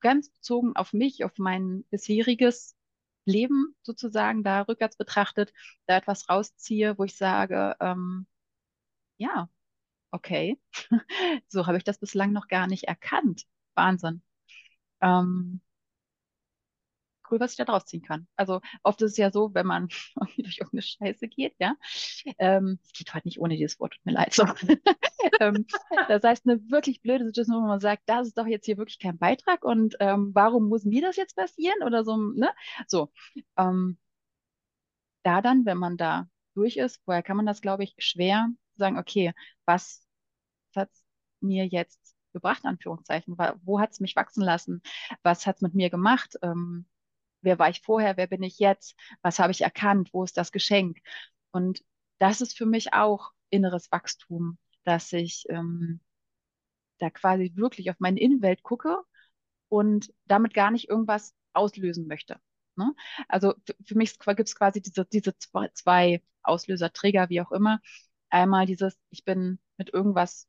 ganz 0.00 0.30
bezogen 0.30 0.74
auf 0.76 0.92
mich, 0.92 1.24
auf 1.24 1.32
mein 1.38 1.84
bisheriges 1.90 2.76
Leben 3.24 3.76
sozusagen, 3.82 4.42
da 4.42 4.62
rückwärts 4.62 4.96
betrachtet, 4.96 5.52
da 5.86 5.96
etwas 5.96 6.28
rausziehe, 6.28 6.98
wo 6.98 7.04
ich 7.04 7.16
sage, 7.16 7.76
ähm, 7.80 8.26
ja, 9.18 9.48
okay, 10.12 10.60
so 11.48 11.66
habe 11.66 11.78
ich 11.78 11.84
das 11.84 11.98
bislang 11.98 12.32
noch 12.32 12.48
gar 12.48 12.66
nicht 12.66 12.84
erkannt. 12.84 13.44
Wahnsinn. 13.74 14.22
Ähm, 15.00 15.60
cool, 17.30 17.40
was 17.40 17.52
ich 17.52 17.56
da 17.56 17.64
draus 17.64 17.84
ziehen 17.86 18.02
kann. 18.02 18.26
Also 18.36 18.60
oft 18.82 19.00
ist 19.02 19.12
es 19.12 19.16
ja 19.16 19.30
so, 19.30 19.54
wenn 19.54 19.66
man 19.66 19.88
durch 20.36 20.58
irgendeine 20.58 20.82
Scheiße 20.82 21.28
geht, 21.28 21.54
ja. 21.58 21.74
Ähm, 22.38 22.78
es 22.84 22.92
geht 22.92 23.14
heute 23.14 23.26
nicht 23.26 23.40
ohne 23.40 23.56
dieses 23.56 23.78
Wort, 23.80 23.94
tut 23.94 24.06
mir 24.06 24.12
leid. 24.12 24.32
So. 24.34 24.44
ähm, 25.40 25.66
das 26.08 26.22
heißt, 26.22 26.46
eine 26.46 26.60
wirklich 26.70 27.02
blöde 27.02 27.24
Situation, 27.26 27.62
wo 27.62 27.66
man 27.66 27.80
sagt, 27.80 28.02
das 28.06 28.28
ist 28.28 28.38
doch 28.38 28.46
jetzt 28.46 28.66
hier 28.66 28.78
wirklich 28.78 28.98
kein 28.98 29.18
Beitrag 29.18 29.64
und 29.64 29.96
ähm, 30.00 30.30
warum 30.34 30.68
muss 30.68 30.84
mir 30.84 31.02
das 31.02 31.16
jetzt 31.16 31.36
passieren? 31.36 31.82
Oder 31.82 32.04
so, 32.04 32.16
ne? 32.16 32.50
So. 32.86 33.10
Ähm, 33.56 33.98
da 35.22 35.40
dann, 35.40 35.66
wenn 35.66 35.78
man 35.78 35.96
da 35.96 36.28
durch 36.54 36.76
ist, 36.76 37.00
woher 37.06 37.22
kann 37.22 37.36
man 37.36 37.46
das, 37.46 37.60
glaube 37.60 37.84
ich, 37.84 37.94
schwer 37.98 38.48
sagen, 38.76 38.98
okay, 38.98 39.32
was 39.66 40.06
hat 40.74 40.90
mir 41.40 41.66
jetzt 41.66 42.16
gebracht, 42.32 42.64
Anführungszeichen? 42.64 43.36
Wo 43.62 43.80
hat 43.80 43.92
es 43.92 44.00
mich 44.00 44.16
wachsen 44.16 44.42
lassen? 44.42 44.82
Was 45.22 45.46
hat 45.46 45.56
es 45.56 45.62
mit 45.62 45.74
mir 45.74 45.90
gemacht? 45.90 46.36
Ähm, 46.42 46.86
wer 47.42 47.58
war 47.58 47.70
ich 47.70 47.82
vorher, 47.82 48.16
wer 48.16 48.26
bin 48.26 48.42
ich 48.42 48.58
jetzt, 48.58 48.94
was 49.22 49.38
habe 49.38 49.52
ich 49.52 49.62
erkannt, 49.62 50.10
wo 50.12 50.24
ist 50.24 50.36
das 50.36 50.52
Geschenk. 50.52 50.98
Und 51.50 51.82
das 52.18 52.40
ist 52.40 52.56
für 52.56 52.66
mich 52.66 52.92
auch 52.94 53.32
inneres 53.50 53.90
Wachstum, 53.92 54.58
dass 54.84 55.12
ich 55.12 55.44
ähm, 55.48 56.00
da 56.98 57.10
quasi 57.10 57.52
wirklich 57.56 57.90
auf 57.90 57.96
meine 57.98 58.20
Innenwelt 58.20 58.62
gucke 58.62 58.98
und 59.68 60.12
damit 60.26 60.54
gar 60.54 60.70
nicht 60.70 60.88
irgendwas 60.88 61.34
auslösen 61.52 62.06
möchte. 62.06 62.38
Ne? 62.76 62.94
Also 63.28 63.54
für 63.84 63.96
mich 63.96 64.18
gibt 64.18 64.48
es 64.48 64.56
quasi 64.56 64.80
diese, 64.80 65.04
diese 65.06 65.36
zwei 65.38 66.22
Auslöser, 66.42 66.92
Trigger, 66.92 67.28
wie 67.28 67.40
auch 67.40 67.52
immer. 67.52 67.80
Einmal 68.30 68.66
dieses, 68.66 68.98
ich 69.10 69.24
bin 69.24 69.58
mit 69.76 69.92
irgendwas 69.92 70.48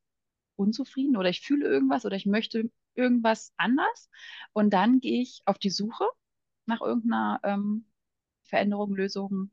unzufrieden 0.56 1.16
oder 1.16 1.30
ich 1.30 1.40
fühle 1.40 1.66
irgendwas 1.66 2.04
oder 2.04 2.16
ich 2.16 2.26
möchte 2.26 2.70
irgendwas 2.94 3.52
anders. 3.56 4.10
Und 4.52 4.70
dann 4.70 5.00
gehe 5.00 5.22
ich 5.22 5.42
auf 5.46 5.58
die 5.58 5.70
Suche 5.70 6.04
nach 6.66 6.80
irgendeiner 6.80 7.40
ähm, 7.44 7.86
Veränderung, 8.44 8.94
Lösung, 8.94 9.50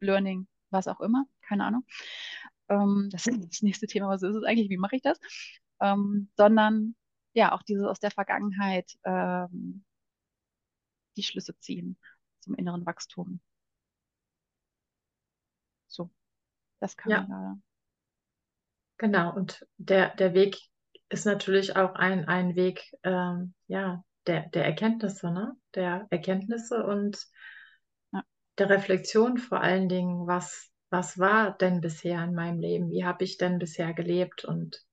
Learning, 0.00 0.46
was 0.70 0.88
auch 0.88 1.00
immer, 1.00 1.26
keine 1.42 1.64
Ahnung. 1.64 1.84
Ähm, 2.68 3.08
das 3.12 3.26
ist 3.26 3.44
das 3.52 3.62
nächste 3.62 3.86
Thema, 3.86 4.08
was 4.08 4.22
ist 4.22 4.36
es 4.36 4.44
eigentlich, 4.44 4.70
wie 4.70 4.76
mache 4.78 4.96
ich 4.96 5.02
das? 5.02 5.18
Ähm, 5.80 6.30
sondern 6.36 6.94
ja, 7.34 7.52
auch 7.52 7.62
dieses 7.62 7.86
aus 7.86 8.00
der 8.00 8.10
Vergangenheit 8.10 8.92
ähm, 9.04 9.84
die 11.18 11.22
Schlüsse 11.22 11.54
ziehen 11.58 11.98
zum 12.40 12.54
inneren 12.54 12.86
Wachstum. 12.86 13.40
So, 15.88 16.08
das 16.80 16.96
kann 16.96 17.12
Ja. 17.12 17.16
man 17.16 17.28
da. 17.28 17.58
Genau, 18.98 19.32
und 19.34 19.66
der, 19.78 20.14
der 20.16 20.34
Weg 20.34 20.56
ist 21.08 21.24
natürlich 21.24 21.76
auch 21.76 21.94
ein, 21.94 22.26
ein 22.26 22.54
Weg, 22.56 22.82
ähm, 23.04 23.54
ja, 23.68 24.04
der, 24.28 24.48
der 24.50 24.64
Erkenntnisse, 24.64 25.30
ne? 25.30 25.56
Der 25.74 26.06
Erkenntnisse 26.10 26.84
und 26.84 27.26
Ja. 28.12 28.22
der 28.58 28.70
Reflexion 28.70 29.38
vor 29.38 29.60
allen 29.60 29.88
Dingen, 29.88 30.26
was, 30.26 30.70
was 30.90 31.18
war 31.18 31.56
denn 31.56 31.80
bisher 31.80 32.22
in 32.24 32.34
meinem 32.34 32.60
Leben? 32.60 32.90
Wie 32.90 33.04
habe 33.04 33.24
ich 33.24 33.38
denn 33.38 33.58
bisher 33.58 33.92
gelebt? 33.94 34.44
Und 34.44 34.84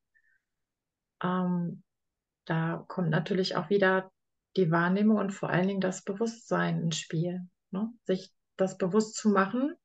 ähm, 1.24 1.84
da 2.46 2.84
kommt 2.88 3.10
natürlich 3.10 3.56
auch 3.56 3.70
wieder 3.70 4.12
die 4.56 4.72
Wahrnehmung 4.72 5.18
und 5.18 5.32
vor 5.32 5.50
allen 5.50 5.68
Dingen 5.68 5.82
das 5.82 6.04
Bewusstsein 6.04 6.82
ins 6.82 6.98
Spiel, 6.98 7.48
ne? 7.72 7.92
Sich 8.06 8.34
das 8.58 8.77
bewusst 8.77 9.15
zu 9.15 9.30
machen, 9.30 9.75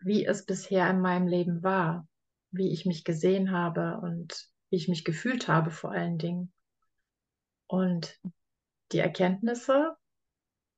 wie 0.00 0.26
es 0.26 0.44
bisher 0.44 0.90
in 0.90 1.00
meinem 1.00 1.26
Leben 1.26 1.62
war, 1.62 2.06
wie 2.50 2.72
ich 2.72 2.84
mich 2.84 3.04
gesehen 3.04 3.50
habe 3.52 3.98
und 4.02 4.48
wie 4.68 4.76
ich 4.76 4.88
mich 4.88 5.04
gefühlt 5.04 5.48
habe 5.48 5.70
vor 5.70 5.92
allen 5.92 6.18
Dingen. 6.18 6.52
Und 7.72 8.20
die 8.92 8.98
Erkenntnisse 8.98 9.96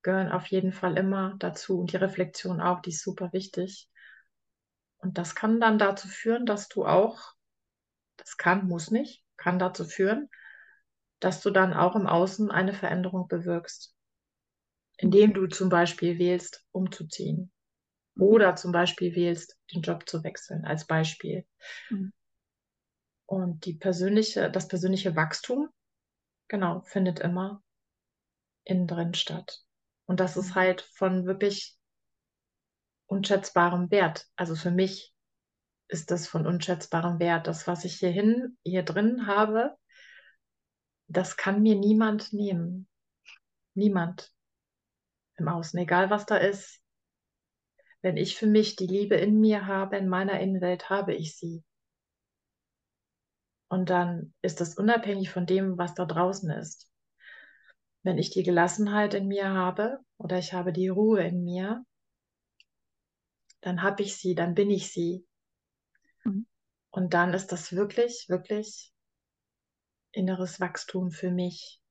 gehören 0.03 0.31
auf 0.31 0.47
jeden 0.47 0.73
Fall 0.73 0.97
immer 0.97 1.35
dazu 1.41 1.81
und 1.81 1.91
die 1.91 1.97
Reflexion 1.97 2.61
auch, 2.61 2.83
die 2.83 2.91
ist 2.91 3.03
super 3.03 3.33
wichtig. 3.33 3.91
Und 4.99 5.19
das 5.19 5.35
kann 5.35 5.59
dann 5.59 5.77
dazu 5.77 6.07
führen, 6.07 6.47
dass 6.47 6.69
du 6.69 6.87
auch, 6.87 7.35
das 8.17 8.37
kann, 8.37 8.69
muss 8.69 8.93
nicht, 8.93 9.25
kann 9.37 9.59
dazu 9.59 9.85
führen, 9.85 10.31
dass 11.19 11.41
du 11.41 11.51
dann 11.51 11.75
auch 11.75 11.97
im 11.97 12.07
Außen 12.07 12.53
eine 12.53 12.75
Veränderung 12.75 13.27
bewirkst, 13.27 13.93
indem 14.97 15.35
du 15.35 15.49
zum 15.49 15.71
Beispiel 15.71 16.21
wählst, 16.21 16.65
umzuziehen 16.71 17.51
oder 18.17 18.55
zum 18.55 18.71
Beispiel 18.71 19.17
wählst, 19.17 19.59
den 19.75 19.83
Job 19.83 20.09
zu 20.09 20.23
wechseln, 20.23 20.65
als 20.65 20.87
Beispiel. 20.87 21.45
Mhm. 21.91 22.13
Und 23.27 23.65
die 23.65 23.75
persönliche, 23.75 24.49
das 24.49 24.69
persönliche 24.69 25.17
Wachstum, 25.17 25.71
genau, 26.55 26.83
findet 26.83 27.19
immer 27.19 27.65
innen 28.63 28.87
drin 28.87 29.13
statt. 29.13 29.65
Und 30.07 30.21
das 30.21 30.37
ist 30.37 30.55
halt 30.55 30.83
von 30.83 31.27
wirklich 31.27 31.77
unschätzbarem 33.07 33.91
Wert. 33.91 34.29
Also 34.37 34.55
für 34.55 34.71
mich 34.71 35.13
ist 35.89 36.13
das 36.13 36.29
von 36.29 36.47
unschätzbarem 36.47 37.19
Wert. 37.19 37.49
Das, 37.49 37.67
was 37.67 37.85
ich 37.85 37.97
hierhin, 37.97 38.57
hier 38.63 38.85
drin 38.85 39.27
habe, 39.27 39.77
das 41.09 41.37
kann 41.37 41.61
mir 41.61 41.75
niemand 41.75 42.33
nehmen. 42.33 42.89
Niemand 43.75 44.33
im 45.37 45.49
Außen, 45.49 45.77
egal 45.81 46.09
was 46.11 46.25
da 46.25 46.37
ist. 46.37 46.81
Wenn 48.01 48.17
ich 48.17 48.37
für 48.37 48.47
mich 48.47 48.77
die 48.77 48.87
Liebe 48.87 49.17
in 49.17 49.41
mir 49.41 49.67
habe, 49.67 49.97
in 49.97 50.09
meiner 50.09 50.39
Innenwelt, 50.39 50.89
habe 50.89 51.15
ich 51.15 51.37
sie. 51.37 51.65
Und 53.75 53.90
dann 53.90 54.33
ist 54.40 54.61
das 54.61 54.78
unabhängig 54.78 55.31
von 55.31 55.47
dem, 55.47 55.76
was 55.76 55.95
da 55.95 56.04
draußen 56.04 56.49
ist. 56.52 56.88
Wenn 58.04 58.19
ich 58.19 58.31
die 58.31 58.45
Gelassenheit 58.45 59.14
in 59.14 59.26
mir 59.26 59.49
habe 59.49 59.99
oder 60.16 60.38
ich 60.38 60.52
habe 60.52 60.73
die 60.73 60.87
Ruhe 60.87 61.25
in 61.25 61.43
mir, 61.43 61.85
dann 63.62 63.83
habe 63.83 64.04
ich 64.04 64.16
sie, 64.16 64.37
dann 64.37 64.54
bin 64.54 64.71
ich 64.71 64.93
sie. 64.93 65.26
Mhm. 66.23 66.47
Und 66.90 67.14
dann 67.14 67.35
ist 67.35 67.50
das 67.50 67.73
wirklich, 67.73 68.26
wirklich 68.28 68.93
inneres 70.12 70.61
Wachstum 70.61 71.11
für 71.11 71.33
mich. 71.33 71.83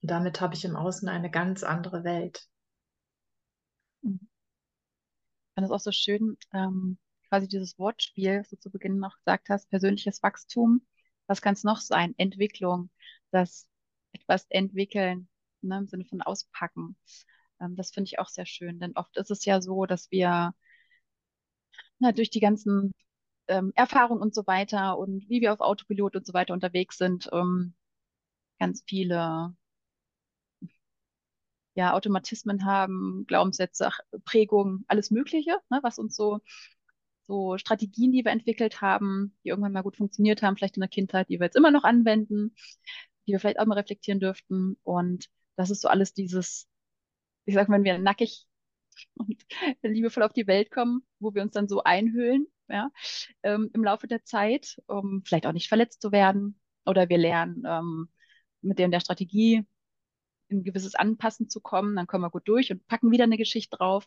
Und 0.00 0.12
damit 0.12 0.40
habe 0.40 0.54
ich 0.54 0.64
im 0.64 0.76
Außen 0.76 1.08
eine 1.08 1.32
ganz 1.32 1.64
andere 1.64 2.04
Welt. 2.04 2.46
Mhm. 4.02 4.20
Ich 4.22 5.54
fand 5.56 5.64
es 5.64 5.72
auch 5.72 5.80
so 5.80 5.90
schön, 5.90 6.36
ähm, 6.52 6.98
quasi 7.32 7.48
dieses 7.48 7.78
Wortspiel, 7.78 8.40
was 8.40 8.50
du 8.50 8.58
zu 8.58 8.70
Beginn 8.70 8.98
noch 8.98 9.16
gesagt 9.16 9.48
hast, 9.48 9.70
persönliches 9.70 10.22
Wachstum. 10.22 10.82
Was 11.26 11.40
kann 11.40 11.54
es 11.54 11.64
noch 11.64 11.78
sein? 11.78 12.14
Entwicklung, 12.18 12.90
das 13.30 13.66
etwas 14.12 14.44
entwickeln, 14.50 15.28
ne, 15.62 15.78
im 15.78 15.86
Sinne 15.88 16.04
von 16.04 16.20
auspacken. 16.20 16.94
Ähm, 17.58 17.74
das 17.74 17.90
finde 17.90 18.08
ich 18.08 18.18
auch 18.18 18.28
sehr 18.28 18.44
schön, 18.44 18.78
denn 18.80 18.92
oft 18.96 19.16
ist 19.16 19.30
es 19.30 19.46
ja 19.46 19.62
so, 19.62 19.86
dass 19.86 20.10
wir 20.10 20.54
na, 22.00 22.12
durch 22.12 22.28
die 22.28 22.40
ganzen 22.40 22.92
ähm, 23.48 23.72
Erfahrungen 23.76 24.20
und 24.20 24.34
so 24.34 24.46
weiter 24.46 24.98
und 24.98 25.26
wie 25.30 25.40
wir 25.40 25.54
auf 25.54 25.60
Autopilot 25.60 26.16
und 26.16 26.26
so 26.26 26.34
weiter 26.34 26.52
unterwegs 26.52 26.98
sind, 26.98 27.30
ähm, 27.32 27.74
ganz 28.58 28.82
viele 28.86 29.56
ja, 31.74 31.94
Automatismen 31.94 32.66
haben, 32.66 33.24
Glaubenssätze, 33.26 33.90
Prägungen, 34.26 34.84
alles 34.88 35.10
Mögliche, 35.10 35.58
ne, 35.70 35.80
was 35.82 35.98
uns 35.98 36.14
so, 36.16 36.40
so 37.26 37.56
Strategien, 37.58 38.12
die 38.12 38.24
wir 38.24 38.32
entwickelt 38.32 38.80
haben, 38.80 39.36
die 39.44 39.48
irgendwann 39.50 39.72
mal 39.72 39.82
gut 39.82 39.96
funktioniert 39.96 40.42
haben, 40.42 40.56
vielleicht 40.56 40.76
in 40.76 40.80
der 40.80 40.88
Kindheit, 40.88 41.28
die 41.28 41.38
wir 41.40 41.46
jetzt 41.46 41.56
immer 41.56 41.70
noch 41.70 41.84
anwenden, 41.84 42.54
die 43.26 43.32
wir 43.32 43.40
vielleicht 43.40 43.58
auch 43.60 43.66
mal 43.66 43.78
reflektieren 43.78 44.20
dürften. 44.20 44.76
Und 44.82 45.28
das 45.56 45.70
ist 45.70 45.82
so 45.82 45.88
alles 45.88 46.14
dieses, 46.14 46.68
ich 47.44 47.54
sag 47.54 47.68
mal, 47.68 47.76
wenn 47.76 47.84
wir 47.84 47.98
nackig 47.98 48.46
und 49.14 49.44
liebevoll 49.82 50.22
auf 50.22 50.32
die 50.32 50.46
Welt 50.46 50.70
kommen, 50.70 51.02
wo 51.18 51.34
wir 51.34 51.42
uns 51.42 51.52
dann 51.52 51.68
so 51.68 51.82
einhüllen, 51.82 52.46
ja, 52.68 52.90
ähm, 53.42 53.70
im 53.74 53.84
Laufe 53.84 54.06
der 54.06 54.24
Zeit, 54.24 54.80
um 54.86 55.22
vielleicht 55.24 55.46
auch 55.46 55.52
nicht 55.52 55.68
verletzt 55.68 56.00
zu 56.02 56.12
werden. 56.12 56.60
Oder 56.86 57.08
wir 57.08 57.18
lernen 57.18 57.64
ähm, 57.66 58.08
mit 58.60 58.78
der, 58.78 58.88
der 58.88 59.00
Strategie 59.00 59.64
in 60.48 60.58
ein 60.58 60.64
gewisses 60.64 60.94
Anpassen 60.94 61.48
zu 61.48 61.60
kommen, 61.60 61.96
dann 61.96 62.06
kommen 62.06 62.24
wir 62.24 62.30
gut 62.30 62.48
durch 62.48 62.70
und 62.72 62.86
packen 62.86 63.10
wieder 63.10 63.24
eine 63.24 63.36
Geschichte 63.38 63.76
drauf. 63.76 64.06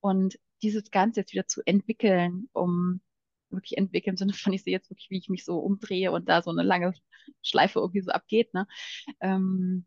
Und 0.00 0.38
dieses 0.62 0.90
Ganze 0.90 1.20
jetzt 1.20 1.32
wieder 1.32 1.46
zu 1.46 1.62
entwickeln, 1.66 2.48
um 2.52 3.00
wirklich 3.50 3.78
entwickeln 3.78 4.14
im 4.14 4.16
Sinne 4.16 4.32
von, 4.34 4.52
ich 4.52 4.64
sehe 4.64 4.72
jetzt 4.72 4.90
wirklich, 4.90 5.10
wie 5.10 5.18
ich 5.18 5.28
mich 5.28 5.44
so 5.44 5.58
umdrehe 5.58 6.12
und 6.12 6.28
da 6.28 6.42
so 6.42 6.50
eine 6.50 6.62
lange 6.62 6.92
Schleife 7.42 7.80
irgendwie 7.80 8.02
so 8.02 8.10
abgeht, 8.12 8.52
ne? 8.54 8.66
Ähm, 9.20 9.86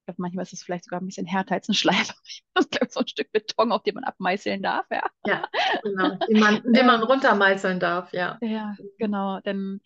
ich 0.00 0.06
glaube, 0.06 0.22
manchmal 0.22 0.42
ist 0.42 0.52
es 0.52 0.62
vielleicht 0.64 0.84
sogar 0.84 1.00
ein 1.00 1.06
bisschen 1.06 1.26
härter 1.26 1.54
als 1.54 1.68
eine 1.68 1.76
Schleife. 1.76 2.14
Das 2.54 2.64
ist, 2.66 2.70
glaube 2.72 2.86
ich, 2.86 2.92
so 2.92 3.00
ein 3.00 3.08
Stück 3.08 3.32
Beton, 3.32 3.72
auf 3.72 3.82
dem 3.82 3.94
man 3.94 4.04
abmeißeln 4.04 4.62
darf, 4.62 4.86
ja. 4.90 5.02
Ja, 5.24 5.48
genau. 5.82 6.16
Den 6.28 6.40
man, 6.40 6.62
den 6.72 6.86
man 6.86 7.00
Ähm, 7.00 7.06
runtermeißeln 7.06 7.80
darf, 7.80 8.12
ja. 8.12 8.38
Ja, 8.42 8.76
genau. 8.98 9.40
Denn 9.40 9.80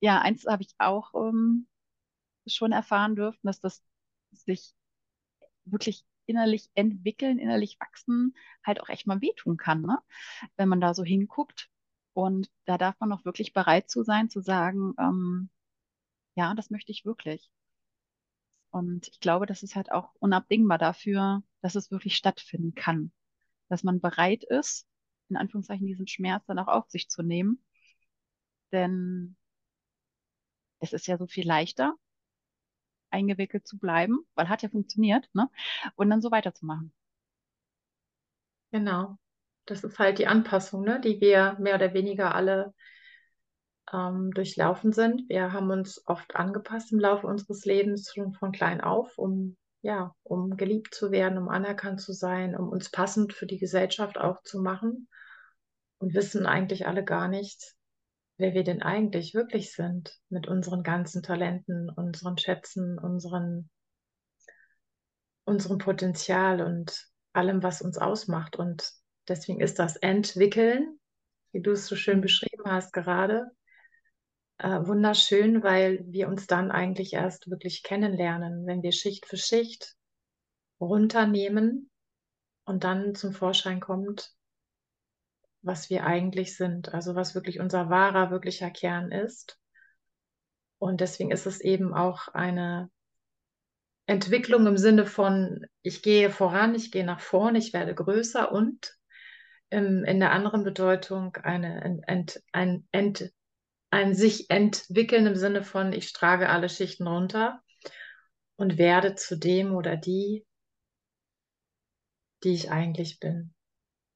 ja, 0.00 0.20
eins 0.20 0.46
habe 0.46 0.62
ich 0.62 0.74
auch 0.78 1.14
ähm, 1.14 1.66
schon 2.46 2.72
erfahren 2.72 3.16
dürfen, 3.16 3.40
dass 3.42 3.60
das 3.60 3.82
sich 4.32 4.72
wirklich 5.64 6.04
innerlich 6.30 6.70
entwickeln, 6.74 7.38
innerlich 7.38 7.78
wachsen, 7.80 8.34
halt 8.64 8.80
auch 8.80 8.88
echt 8.88 9.06
mal 9.06 9.20
wehtun 9.20 9.56
kann, 9.56 9.82
ne? 9.82 9.98
Wenn 10.56 10.68
man 10.68 10.80
da 10.80 10.94
so 10.94 11.04
hinguckt. 11.04 11.68
Und 12.12 12.50
da 12.66 12.78
darf 12.78 12.98
man 13.00 13.12
auch 13.12 13.24
wirklich 13.24 13.52
bereit 13.52 13.90
zu 13.90 14.02
sein, 14.02 14.30
zu 14.30 14.40
sagen, 14.40 14.94
ähm, 14.98 15.50
ja, 16.36 16.54
das 16.54 16.70
möchte 16.70 16.92
ich 16.92 17.04
wirklich. 17.04 17.50
Und 18.70 19.08
ich 19.08 19.20
glaube, 19.20 19.46
das 19.46 19.62
ist 19.62 19.76
halt 19.76 19.90
auch 19.92 20.14
unabdingbar 20.20 20.78
dafür, 20.78 21.42
dass 21.60 21.74
es 21.74 21.90
wirklich 21.90 22.16
stattfinden 22.16 22.74
kann. 22.74 23.12
Dass 23.68 23.84
man 23.84 24.00
bereit 24.00 24.44
ist, 24.44 24.86
in 25.28 25.36
Anführungszeichen 25.36 25.86
diesen 25.86 26.06
Schmerz 26.06 26.44
dann 26.46 26.58
auch 26.58 26.68
auf 26.68 26.90
sich 26.90 27.08
zu 27.08 27.22
nehmen. 27.22 27.62
Denn 28.72 29.36
es 30.80 30.92
ist 30.92 31.06
ja 31.06 31.16
so 31.18 31.26
viel 31.26 31.46
leichter, 31.46 31.94
eingewickelt 33.10 33.66
zu 33.66 33.78
bleiben, 33.78 34.20
weil 34.34 34.48
hat 34.48 34.62
ja 34.62 34.68
funktioniert, 34.68 35.28
ne? 35.34 35.48
Und 35.96 36.10
dann 36.10 36.20
so 36.20 36.30
weiterzumachen. 36.30 36.92
Genau. 38.72 39.16
Das 39.66 39.84
ist 39.84 39.98
halt 39.98 40.18
die 40.18 40.26
Anpassung, 40.26 40.82
ne, 40.82 41.00
die 41.00 41.20
wir 41.20 41.56
mehr 41.60 41.76
oder 41.76 41.94
weniger 41.94 42.34
alle 42.34 42.74
ähm, 43.92 44.30
durchlaufen 44.32 44.92
sind. 44.92 45.28
Wir 45.28 45.52
haben 45.52 45.70
uns 45.70 46.02
oft 46.06 46.36
angepasst 46.36 46.92
im 46.92 47.00
Laufe 47.00 47.26
unseres 47.26 47.64
Lebens, 47.64 48.12
schon 48.14 48.32
von 48.32 48.52
klein 48.52 48.80
auf, 48.80 49.18
um, 49.18 49.56
ja, 49.82 50.14
um 50.22 50.56
geliebt 50.56 50.94
zu 50.94 51.10
werden, 51.10 51.38
um 51.38 51.48
anerkannt 51.48 52.00
zu 52.00 52.12
sein, 52.12 52.56
um 52.56 52.68
uns 52.68 52.90
passend 52.90 53.32
für 53.32 53.46
die 53.46 53.58
Gesellschaft 53.58 54.18
auch 54.18 54.42
zu 54.42 54.60
machen 54.60 55.08
und 55.98 56.14
wissen 56.14 56.46
eigentlich 56.46 56.86
alle 56.86 57.04
gar 57.04 57.28
nicht, 57.28 57.74
wer 58.40 58.54
wir 58.54 58.64
denn 58.64 58.82
eigentlich 58.82 59.34
wirklich 59.34 59.72
sind 59.72 60.18
mit 60.28 60.48
unseren 60.48 60.82
ganzen 60.82 61.22
Talenten, 61.22 61.90
unseren 61.90 62.38
Schätzen, 62.38 62.98
unseren, 62.98 63.70
unserem 65.44 65.78
Potenzial 65.78 66.60
und 66.60 67.06
allem, 67.32 67.62
was 67.62 67.82
uns 67.82 67.98
ausmacht. 67.98 68.56
Und 68.56 68.90
deswegen 69.28 69.60
ist 69.60 69.78
das 69.78 69.96
Entwickeln, 69.96 70.98
wie 71.52 71.60
du 71.60 71.72
es 71.72 71.86
so 71.86 71.96
schön 71.96 72.20
beschrieben 72.20 72.64
hast 72.64 72.92
gerade, 72.92 73.50
äh, 74.58 74.86
wunderschön, 74.86 75.62
weil 75.62 76.04
wir 76.06 76.28
uns 76.28 76.46
dann 76.46 76.70
eigentlich 76.70 77.12
erst 77.14 77.50
wirklich 77.50 77.82
kennenlernen, 77.82 78.66
wenn 78.66 78.82
wir 78.82 78.92
Schicht 78.92 79.26
für 79.26 79.36
Schicht 79.36 79.94
runternehmen 80.80 81.90
und 82.64 82.84
dann 82.84 83.14
zum 83.14 83.32
Vorschein 83.32 83.80
kommt, 83.80 84.34
was 85.62 85.90
wir 85.90 86.06
eigentlich 86.06 86.56
sind, 86.56 86.94
also 86.94 87.14
was 87.14 87.34
wirklich 87.34 87.60
unser 87.60 87.90
wahrer, 87.90 88.30
wirklicher 88.30 88.70
Kern 88.70 89.12
ist. 89.12 89.58
Und 90.78 91.00
deswegen 91.00 91.30
ist 91.30 91.46
es 91.46 91.60
eben 91.60 91.92
auch 91.92 92.28
eine 92.28 92.90
Entwicklung 94.06 94.66
im 94.66 94.78
Sinne 94.78 95.06
von, 95.06 95.66
ich 95.82 96.02
gehe 96.02 96.30
voran, 96.30 96.74
ich 96.74 96.90
gehe 96.90 97.04
nach 97.04 97.20
vorne, 97.20 97.58
ich 97.58 97.72
werde 97.72 97.94
größer 97.94 98.50
und 98.50 98.96
in, 99.68 100.04
in 100.04 100.18
der 100.18 100.32
anderen 100.32 100.64
Bedeutung 100.64 101.36
eine, 101.36 102.02
ent, 102.06 102.42
ein, 102.52 102.88
ent, 102.90 103.32
ein 103.90 104.14
sich 104.14 104.50
entwickeln 104.50 105.26
im 105.26 105.36
Sinne 105.36 105.62
von, 105.62 105.92
ich 105.92 106.12
trage 106.12 106.48
alle 106.48 106.68
Schichten 106.68 107.06
runter 107.06 107.62
und 108.56 108.78
werde 108.78 109.14
zu 109.14 109.38
dem 109.38 109.74
oder 109.74 109.96
die, 109.96 110.44
die 112.42 112.54
ich 112.54 112.70
eigentlich 112.70 113.20
bin. 113.20 113.54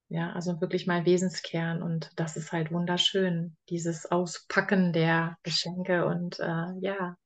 Ja, 0.09 0.33
also 0.33 0.61
wirklich 0.61 0.87
mein 0.87 1.07
Wesenskern 1.07 1.83
und 1.83 2.11
das 2.17 2.37
ist 2.37 2.53
halt 2.53 2.71
wunderschön, 2.71 3.57
dieses 3.69 4.07
Auspacken 4.07 4.93
der 4.93 5.37
Geschenke 5.43 6.07
und 6.07 6.39
äh, 6.41 6.73
ja. 6.81 7.17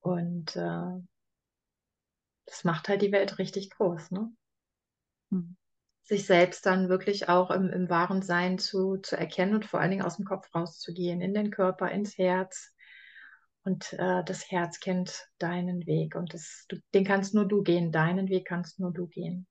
Und 0.00 0.56
äh, 0.56 1.00
das 2.46 2.64
macht 2.64 2.88
halt 2.88 3.02
die 3.02 3.12
Welt 3.12 3.38
richtig 3.38 3.70
groß, 3.70 4.10
ne? 4.10 4.30
Mhm. 5.30 5.56
Sich 6.04 6.26
selbst 6.26 6.66
dann 6.66 6.88
wirklich 6.88 7.28
auch 7.28 7.50
im, 7.50 7.70
im 7.70 7.88
wahren 7.88 8.22
Sein 8.22 8.58
zu, 8.58 8.96
zu 8.98 9.16
erkennen 9.16 9.54
und 9.54 9.64
vor 9.64 9.80
allen 9.80 9.90
Dingen 9.90 10.04
aus 10.04 10.16
dem 10.16 10.24
Kopf 10.24 10.52
rauszugehen, 10.54 11.20
in 11.20 11.32
den 11.32 11.50
Körper, 11.50 11.90
ins 11.90 12.18
Herz. 12.18 12.72
Und 13.64 13.92
äh, 13.94 14.24
das 14.24 14.50
Herz 14.50 14.80
kennt 14.80 15.28
deinen 15.38 15.86
Weg 15.86 16.16
und 16.16 16.34
das, 16.34 16.66
du, 16.68 16.76
den 16.94 17.04
kannst 17.04 17.32
nur 17.32 17.46
du 17.46 17.62
gehen, 17.62 17.92
deinen 17.92 18.28
Weg 18.28 18.46
kannst 18.46 18.80
nur 18.80 18.92
du 18.92 19.06
gehen. 19.06 19.46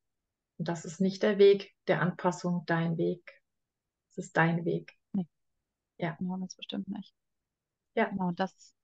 Und 0.62 0.68
das 0.68 0.86
ist 0.86 1.02
nicht 1.02 1.24
der 1.24 1.40
Weg 1.40 1.74
der 1.88 2.04
Anpassung, 2.04 2.62
dein 2.68 2.96
Weg. 3.00 3.42
Es 4.12 4.20
ist 4.20 4.38
dein 4.38 4.64
Weg. 4.64 4.96
Nee. 5.12 5.26
Ja. 5.98 6.12
Genau, 6.20 6.38
das 6.38 6.54
bestimmt 6.54 6.88
nicht. 6.88 7.16
Ja. 7.96 8.10
Genau, 8.10 8.30
das, 8.30 8.76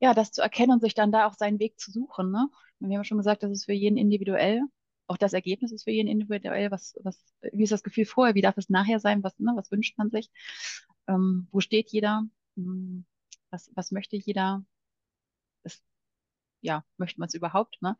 ja, 0.00 0.12
das 0.12 0.32
zu 0.32 0.42
erkennen 0.42 0.72
und 0.72 0.80
sich 0.80 0.94
dann 0.94 1.12
da 1.12 1.28
auch 1.28 1.34
seinen 1.34 1.60
Weg 1.60 1.78
zu 1.78 1.92
suchen. 1.92 2.32
Ne? 2.32 2.50
Wir 2.80 2.96
haben 2.96 3.04
schon 3.04 3.18
gesagt, 3.18 3.44
das 3.44 3.52
ist 3.52 3.66
für 3.66 3.72
jeden 3.72 3.96
individuell. 3.96 4.62
Auch 5.06 5.16
das 5.16 5.34
Ergebnis 5.34 5.70
ist 5.70 5.84
für 5.84 5.92
jeden 5.92 6.08
individuell. 6.08 6.72
Was, 6.72 6.96
was, 7.04 7.22
wie 7.52 7.62
ist 7.62 7.70
das 7.70 7.84
Gefühl 7.84 8.06
vorher? 8.06 8.34
Wie 8.34 8.42
darf 8.42 8.58
es 8.58 8.68
nachher 8.68 8.98
sein? 8.98 9.22
Was, 9.22 9.38
ne, 9.38 9.52
was 9.54 9.70
wünscht 9.70 9.96
man 9.96 10.10
sich? 10.10 10.32
Ähm, 11.06 11.46
wo 11.52 11.60
steht 11.60 11.90
jeder? 11.92 12.24
Hm, 12.56 13.06
was, 13.50 13.70
was 13.76 13.92
möchte 13.92 14.16
jeder? 14.16 14.64
Das, 15.62 15.80
ja, 16.60 16.84
möchte 16.96 17.20
man 17.20 17.28
es 17.28 17.34
überhaupt? 17.34 17.80
Ne? 17.82 17.96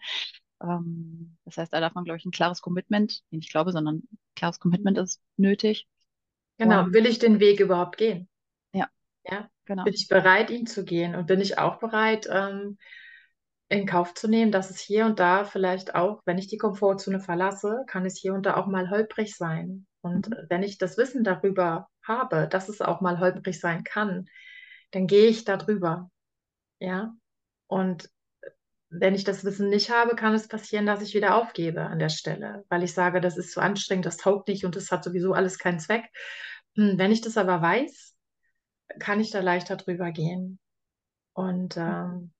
Ähm, 0.65 1.37
das 1.45 1.57
heißt, 1.57 1.73
da 1.73 1.81
darf 1.81 1.95
man, 1.95 2.05
glaube 2.05 2.19
ich, 2.19 2.25
ein 2.25 2.31
klares 2.31 2.63
Commitment, 2.63 3.23
nicht 3.31 3.51
glaube, 3.51 3.73
sondern 3.73 3.97
ein 3.97 4.19
klares 4.35 4.61
Commitment 4.61 4.99
ist 4.99 5.21
nötig. 5.37 5.87
Genau, 6.59 6.85
und, 6.85 6.93
will 6.93 7.07
ich 7.07 7.19
den 7.19 7.41
Weg 7.41 7.61
überhaupt 7.61 7.97
gehen? 7.97 8.29
Ja. 8.73 8.89
Ja, 9.25 9.49
genau. 9.65 9.85
Bin 9.85 9.95
ich 9.95 10.09
bereit, 10.09 10.51
ihn 10.51 10.67
zu 10.67 10.85
gehen? 10.85 11.15
Und 11.15 11.27
bin 11.27 11.41
ich 11.41 11.59
auch 11.59 11.79
bereit, 11.79 12.29
ähm, 12.31 12.79
in 13.69 13.87
Kauf 13.87 14.15
zu 14.15 14.29
nehmen, 14.29 14.53
dass 14.53 14.71
es 14.71 14.79
hier 14.81 15.07
und 15.07 15.19
da 15.19 15.45
vielleicht 15.45 15.95
auch, 15.95 16.23
wenn 16.27 16.39
ich 16.39 16.47
die 16.47 16.59
Komfortzone 16.59 17.21
verlasse, 17.21 17.85
kann 17.87 18.05
es 18.07 18.19
hier 18.19 18.35
und 18.35 18.47
da 18.47 18.57
auch 18.57 18.67
mal 18.67 18.91
holprig 18.91 19.37
sein. 19.37 19.87
Und 20.01 20.29
mhm. 20.29 20.37
wenn 20.49 20.63
ich 20.63 20.79
das 20.79 20.97
Wissen 20.99 21.25
darüber 21.25 21.89
habe, 22.03 22.47
dass 22.49 22.69
es 22.69 22.81
auch 22.81 23.01
mal 23.01 23.19
holprig 23.19 23.59
sein 23.59 23.83
kann, 23.83 24.27
dann 24.91 25.07
gehe 25.07 25.27
ich 25.27 25.45
darüber. 25.45 26.11
Ja. 26.79 27.15
Und 27.67 28.11
wenn 29.01 29.15
ich 29.15 29.25
das 29.25 29.45
Wissen 29.45 29.69
nicht 29.69 29.91
habe, 29.91 30.15
kann 30.17 30.35
es 30.35 30.49
passieren, 30.49 30.87
dass 30.87 31.03
ich 31.03 31.15
wieder 31.15 31.37
aufgebe 31.37 31.83
an 31.83 31.99
der 31.99 32.09
Stelle, 32.09 32.65
weil 32.69 32.83
ich 32.83 32.95
sage, 32.95 33.21
das 33.21 33.37
ist 33.37 33.53
zu 33.53 33.61
anstrengend, 33.61 34.07
das 34.07 34.17
taugt 34.17 34.49
nicht 34.49 34.65
und 34.65 34.77
das 34.77 34.91
hat 34.91 35.05
sowieso 35.05 35.33
alles 35.33 35.59
keinen 35.59 35.81
Zweck. 35.81 36.05
Hm, 36.77 36.99
wenn 36.99 37.13
ich 37.13 37.21
das 37.21 37.37
aber 37.37 37.61
weiß, 37.61 38.15
kann 38.99 39.21
ich 39.21 39.31
da 39.31 39.41
leichter 39.41 39.77
drüber 39.77 40.13
gehen. 40.13 40.59
Und 41.33 41.77
ähm, 41.77 42.33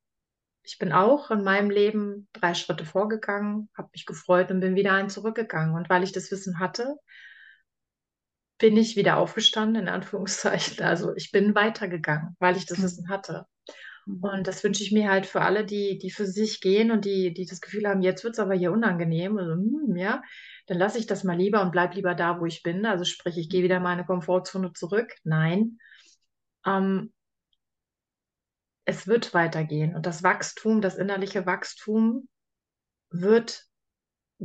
ich 0.63 0.79
bin 0.79 0.93
auch 0.93 1.31
in 1.31 1.43
meinem 1.43 1.71
Leben 1.71 2.29
drei 2.33 2.55
Schritte 2.55 2.85
vorgegangen, 2.85 3.69
habe 3.77 3.91
mich 3.93 4.07
gefreut 4.07 4.51
und 4.51 4.61
bin 4.61 4.77
wieder 4.77 4.93
einen 4.93 5.11
zurückgegangen. 5.11 5.75
Und 5.75 5.91
weil 5.91 6.05
ich 6.05 6.13
das 6.13 6.31
Wissen 6.31 6.59
hatte, 6.59 6.97
bin 8.59 8.77
ich 8.77 8.97
wieder 8.97 9.19
aufgestanden, 9.19 9.83
in 9.83 9.89
Anführungszeichen. 9.89 10.85
Also 10.85 11.15
ich 11.17 11.33
bin 11.33 11.55
weitergegangen, 11.55 12.37
weil 12.39 12.57
ich 12.57 12.67
das 12.67 12.79
mhm. 12.79 12.83
Wissen 12.85 13.09
hatte. 13.09 13.47
Mhm. 14.07 14.23
Und 14.23 14.47
das 14.47 14.63
wünsche 14.65 14.83
ich 14.83 14.93
mir 14.93 15.11
halt 15.11 15.27
für 15.27 15.41
alle, 15.43 15.65
die, 15.65 15.99
die 15.99 16.11
für 16.11 16.27
sich 16.27 16.61
gehen 16.61 16.91
und 16.91 17.05
die, 17.05 17.33
die 17.35 17.47
das 17.47 17.61
Gefühl 17.61 17.89
haben, 17.89 18.03
jetzt 18.03 18.25
wird 18.25 18.35
es 18.35 18.41
aber 18.41 18.55
hier 18.55 18.73
unangenehm. 18.73 19.39
Also, 19.39 19.53
hm, 19.53 19.97
ja, 19.97 20.23
dann 20.67 20.79
lasse 20.79 20.99
ich 20.99 21.07
das 21.07 21.25
mal 21.25 21.37
lieber 21.37 21.63
und 21.63 21.73
bleib 21.73 21.95
lieber 21.95 22.15
da, 22.15 22.41
wo 22.41 22.47
ich 22.47 22.63
bin. 22.63 22.87
Also 22.87 23.05
sprich, 23.05 23.37
ich 23.39 23.49
gehe 23.49 23.63
wieder 23.63 23.77
in 23.79 23.83
meine 23.83 24.05
Komfortzone 24.05 24.73
zurück. 24.73 25.13
Nein. 25.25 25.79
Ähm, 26.67 27.13
es 28.85 29.07
wird 29.07 29.35
weitergehen. 29.35 29.95
Und 29.95 30.07
das 30.07 30.23
Wachstum, 30.23 30.81
das 30.81 30.97
innerliche 30.97 31.47
Wachstum 31.47 32.29
wird 33.11 33.67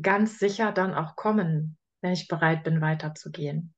ganz 0.01 0.39
sicher 0.39 0.71
dann 0.71 0.93
auch 0.93 1.15
kommen, 1.15 1.77
wenn 2.01 2.13
ich 2.13 2.27
bereit 2.27 2.63
bin, 2.63 2.81
weiterzugehen. 2.81 3.73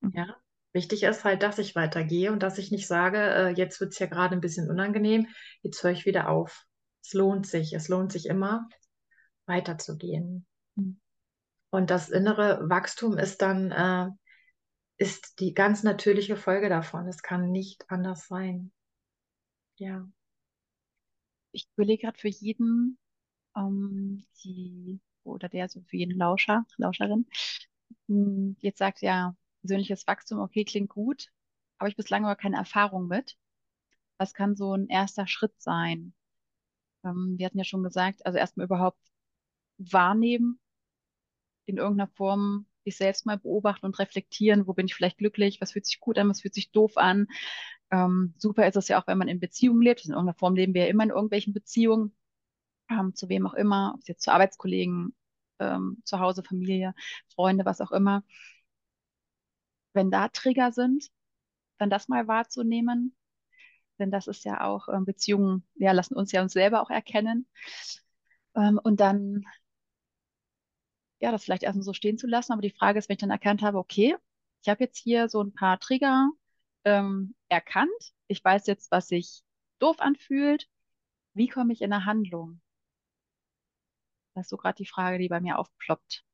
Mhm. 0.00 0.12
Ja. 0.14 0.36
Wichtig 0.76 1.04
ist 1.04 1.24
halt, 1.24 1.42
dass 1.42 1.58
ich 1.58 1.74
weitergehe 1.74 2.30
und 2.30 2.42
dass 2.42 2.58
ich 2.58 2.70
nicht 2.70 2.86
sage, 2.86 3.16
äh, 3.16 3.48
jetzt 3.48 3.80
wird 3.80 3.94
es 3.94 3.98
ja 3.98 4.04
gerade 4.04 4.34
ein 4.34 4.42
bisschen 4.42 4.68
unangenehm, 4.68 5.26
jetzt 5.62 5.82
höre 5.82 5.92
ich 5.92 6.04
wieder 6.04 6.28
auf. 6.28 6.66
Es 7.02 7.14
lohnt 7.14 7.46
sich, 7.46 7.72
es 7.72 7.88
lohnt 7.88 8.12
sich 8.12 8.26
immer, 8.26 8.68
weiterzugehen. 9.46 10.44
Mhm. 10.74 11.00
Und 11.70 11.88
das 11.88 12.10
innere 12.10 12.68
Wachstum 12.68 13.16
ist 13.16 13.40
dann, 13.40 13.70
äh, 13.70 14.10
ist 14.98 15.40
die 15.40 15.54
ganz 15.54 15.82
natürliche 15.82 16.36
Folge 16.36 16.68
davon. 16.68 17.08
Es 17.08 17.22
kann 17.22 17.50
nicht 17.50 17.86
anders 17.88 18.26
sein. 18.26 18.70
Ja. 19.76 20.06
Ich 21.52 21.66
überlege 21.74 22.02
gerade 22.02 22.18
für 22.18 22.28
jeden, 22.28 22.98
ähm, 23.56 24.26
die, 24.44 25.00
oder 25.24 25.48
der, 25.48 25.70
so 25.70 25.80
für 25.86 25.96
jeden 25.96 26.18
Lauscher, 26.18 26.66
Lauscherin, 26.76 27.24
hm, 28.08 28.56
jetzt 28.60 28.76
sagt 28.76 29.00
ja, 29.00 29.34
persönliches 29.66 30.06
Wachstum, 30.06 30.38
okay, 30.38 30.64
klingt 30.64 30.90
gut, 30.90 31.28
habe 31.80 31.90
ich 31.90 31.96
bislang 31.96 32.24
aber 32.24 32.36
keine 32.36 32.56
Erfahrung 32.56 33.08
mit. 33.08 33.36
Was 34.16 34.32
kann 34.32 34.54
so 34.54 34.74
ein 34.74 34.88
erster 34.88 35.26
Schritt 35.26 35.60
sein? 35.60 36.14
Ähm, 37.04 37.34
wir 37.36 37.46
hatten 37.46 37.58
ja 37.58 37.64
schon 37.64 37.82
gesagt, 37.82 38.24
also 38.24 38.38
erstmal 38.38 38.66
überhaupt 38.66 39.00
wahrnehmen, 39.78 40.60
in 41.66 41.78
irgendeiner 41.78 42.08
Form 42.14 42.66
sich 42.84 42.96
selbst 42.96 43.26
mal 43.26 43.38
beobachten 43.38 43.86
und 43.86 43.98
reflektieren, 43.98 44.68
wo 44.68 44.72
bin 44.72 44.86
ich 44.86 44.94
vielleicht 44.94 45.18
glücklich, 45.18 45.60
was 45.60 45.72
fühlt 45.72 45.86
sich 45.86 45.98
gut 45.98 46.16
an, 46.16 46.28
was 46.28 46.42
fühlt 46.42 46.54
sich 46.54 46.70
doof 46.70 46.96
an. 46.96 47.26
Ähm, 47.90 48.34
super 48.38 48.68
ist 48.68 48.76
es 48.76 48.86
ja 48.86 49.00
auch, 49.02 49.08
wenn 49.08 49.18
man 49.18 49.26
in 49.26 49.40
Beziehungen 49.40 49.82
lebt. 49.82 50.04
In 50.04 50.12
irgendeiner 50.12 50.38
Form 50.38 50.54
leben 50.54 50.74
wir 50.74 50.84
ja 50.84 50.88
immer 50.88 51.02
in 51.02 51.10
irgendwelchen 51.10 51.52
Beziehungen, 51.52 52.16
ähm, 52.88 53.16
zu 53.16 53.28
wem 53.28 53.48
auch 53.48 53.54
immer, 53.54 53.94
ob 53.94 54.02
es 54.02 54.08
jetzt 54.08 54.22
zu 54.22 54.32
Arbeitskollegen, 54.32 55.16
ähm, 55.58 56.00
zu 56.04 56.20
Hause, 56.20 56.44
Familie, 56.44 56.94
Freunde, 57.34 57.64
was 57.64 57.80
auch 57.80 57.90
immer 57.90 58.22
wenn 59.96 60.10
da 60.12 60.28
Trigger 60.28 60.72
sind, 60.72 61.10
dann 61.78 61.90
das 61.90 62.08
mal 62.08 62.28
wahrzunehmen. 62.28 63.16
Denn 63.98 64.10
das 64.10 64.28
ist 64.28 64.44
ja 64.44 64.62
auch, 64.62 64.88
äh, 64.88 65.00
Beziehungen, 65.00 65.66
ja, 65.76 65.92
lassen 65.92 66.14
uns 66.16 66.32
ja 66.32 66.42
uns 66.42 66.52
selber 66.52 66.82
auch 66.82 66.90
erkennen. 66.90 67.48
Ähm, 68.54 68.80
und 68.82 69.00
dann, 69.00 69.44
ja, 71.20 71.32
das 71.32 71.44
vielleicht 71.44 71.62
erstmal 71.62 71.84
so 71.84 71.92
stehen 71.92 72.18
zu 72.18 72.26
lassen. 72.26 72.52
Aber 72.52 72.62
die 72.62 72.70
Frage 72.70 72.98
ist, 72.98 73.08
wenn 73.08 73.14
ich 73.14 73.20
dann 73.20 73.30
erkannt 73.30 73.62
habe, 73.62 73.78
okay, 73.78 74.16
ich 74.62 74.68
habe 74.68 74.84
jetzt 74.84 74.98
hier 74.98 75.28
so 75.28 75.42
ein 75.42 75.52
paar 75.52 75.78
Trigger 75.78 76.30
ähm, 76.84 77.34
erkannt. 77.48 77.90
Ich 78.28 78.44
weiß 78.44 78.66
jetzt, 78.66 78.90
was 78.90 79.08
sich 79.08 79.42
doof 79.78 80.00
anfühlt. 80.00 80.68
Wie 81.34 81.48
komme 81.48 81.72
ich 81.72 81.82
in 81.82 81.92
eine 81.92 82.04
Handlung? 82.06 82.60
Das 84.34 84.46
ist 84.46 84.50
so 84.50 84.56
gerade 84.56 84.76
die 84.76 84.86
Frage, 84.86 85.18
die 85.18 85.28
bei 85.28 85.40
mir 85.40 85.58
aufploppt. 85.58 86.24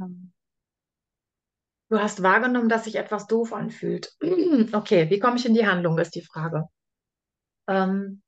Ähm, 0.00 0.32
Du 1.92 2.00
hast 2.00 2.22
wahrgenommen, 2.22 2.70
dass 2.70 2.84
sich 2.84 2.96
etwas 2.96 3.26
doof 3.26 3.52
anfühlt. 3.52 4.16
Okay, 4.72 5.10
wie 5.10 5.18
komme 5.18 5.36
ich 5.36 5.44
in 5.44 5.52
die 5.52 5.66
Handlung, 5.66 5.98
ist 5.98 6.14
die 6.14 6.24
Frage. 6.24 6.64
Ähm, 7.68 8.22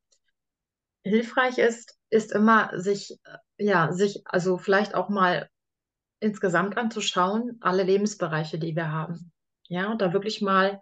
hilfreich 1.02 1.56
ist, 1.56 1.98
ist 2.10 2.32
immer 2.32 2.78
sich, 2.78 3.18
äh, 3.24 3.64
ja, 3.64 3.90
sich 3.90 4.20
also 4.26 4.58
vielleicht 4.58 4.94
auch 4.94 5.08
mal 5.08 5.48
insgesamt 6.20 6.76
anzuschauen, 6.76 7.56
alle 7.62 7.84
Lebensbereiche, 7.84 8.58
die 8.58 8.76
wir 8.76 8.92
haben. 8.92 9.32
Ja, 9.68 9.90
und 9.90 10.02
da 10.02 10.12
wirklich 10.12 10.42
mal 10.42 10.78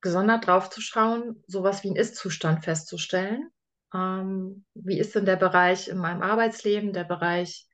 gesondert 0.00 0.46
drauf 0.46 0.70
zu 0.70 0.80
schauen, 0.80 1.44
sowas 1.48 1.84
wie 1.84 1.90
ein 1.90 1.96
Ist-Zustand 1.96 2.64
festzustellen. 2.64 3.50
Ähm, 3.92 4.64
wie 4.72 4.98
ist 4.98 5.14
denn 5.14 5.26
der 5.26 5.36
Bereich 5.36 5.88
in 5.88 5.98
meinem 5.98 6.22
Arbeitsleben, 6.22 6.94
der 6.94 7.04
Bereich 7.04 7.68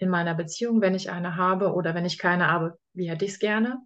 in 0.00 0.08
meiner 0.08 0.34
Beziehung, 0.34 0.80
wenn 0.80 0.94
ich 0.94 1.10
eine 1.10 1.36
habe 1.36 1.74
oder 1.74 1.94
wenn 1.94 2.06
ich 2.06 2.18
keine 2.18 2.48
habe, 2.48 2.78
wie 2.94 3.10
hätte 3.10 3.26
ich 3.26 3.32
es 3.32 3.38
gerne? 3.38 3.78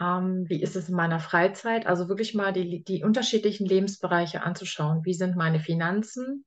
Ähm, 0.00 0.48
wie 0.48 0.62
ist 0.62 0.74
es 0.76 0.88
in 0.88 0.96
meiner 0.96 1.20
Freizeit? 1.20 1.86
Also 1.86 2.08
wirklich 2.08 2.34
mal 2.34 2.54
die, 2.54 2.82
die 2.82 3.04
unterschiedlichen 3.04 3.66
Lebensbereiche 3.66 4.42
anzuschauen. 4.42 5.04
Wie 5.04 5.12
sind 5.12 5.36
meine 5.36 5.60
Finanzen? 5.60 6.46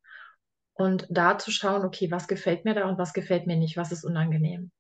Und 0.74 1.06
da 1.10 1.38
zu 1.38 1.52
schauen, 1.52 1.86
okay, 1.86 2.10
was 2.10 2.28
gefällt 2.28 2.66
mir 2.66 2.74
da 2.74 2.90
und 2.90 2.98
was 2.98 3.14
gefällt 3.14 3.46
mir 3.46 3.56
nicht, 3.56 3.78
was 3.78 3.92
ist 3.92 4.04
unangenehm. 4.04 4.72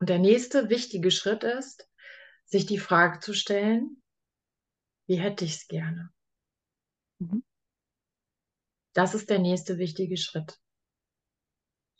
Und 0.00 0.08
der 0.08 0.18
nächste 0.18 0.68
wichtige 0.68 1.12
Schritt 1.12 1.44
ist, 1.44 1.88
sich 2.44 2.66
die 2.66 2.78
Frage 2.78 3.20
zu 3.20 3.32
stellen, 3.32 4.02
wie 5.06 5.16
hätte 5.16 5.44
ich 5.44 5.54
es 5.54 5.68
gerne? 5.68 6.10
Mhm. 7.20 7.44
Das 8.92 9.14
ist 9.14 9.30
der 9.30 9.38
nächste 9.38 9.78
wichtige 9.78 10.16
Schritt. 10.16 10.58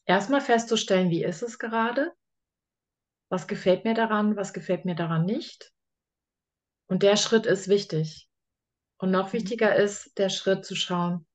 Erstmal 0.04 0.40
festzustellen, 0.40 1.10
wie 1.10 1.24
ist 1.24 1.42
es 1.42 1.58
gerade? 1.58 2.12
Was 3.28 3.46
gefällt 3.46 3.84
mir 3.84 3.94
daran? 3.94 4.36
Was 4.36 4.52
gefällt 4.52 4.84
mir 4.84 4.94
daran 4.94 5.24
nicht? 5.24 5.72
Und 6.86 7.02
der 7.02 7.16
Schritt 7.16 7.46
ist 7.46 7.68
wichtig. 7.68 8.28
Und 8.98 9.10
noch 9.10 9.28
mhm. 9.28 9.38
wichtiger 9.38 9.74
ist 9.74 10.18
der 10.18 10.28
Schritt 10.28 10.64
zu 10.64 10.74
schauen, 10.74 11.26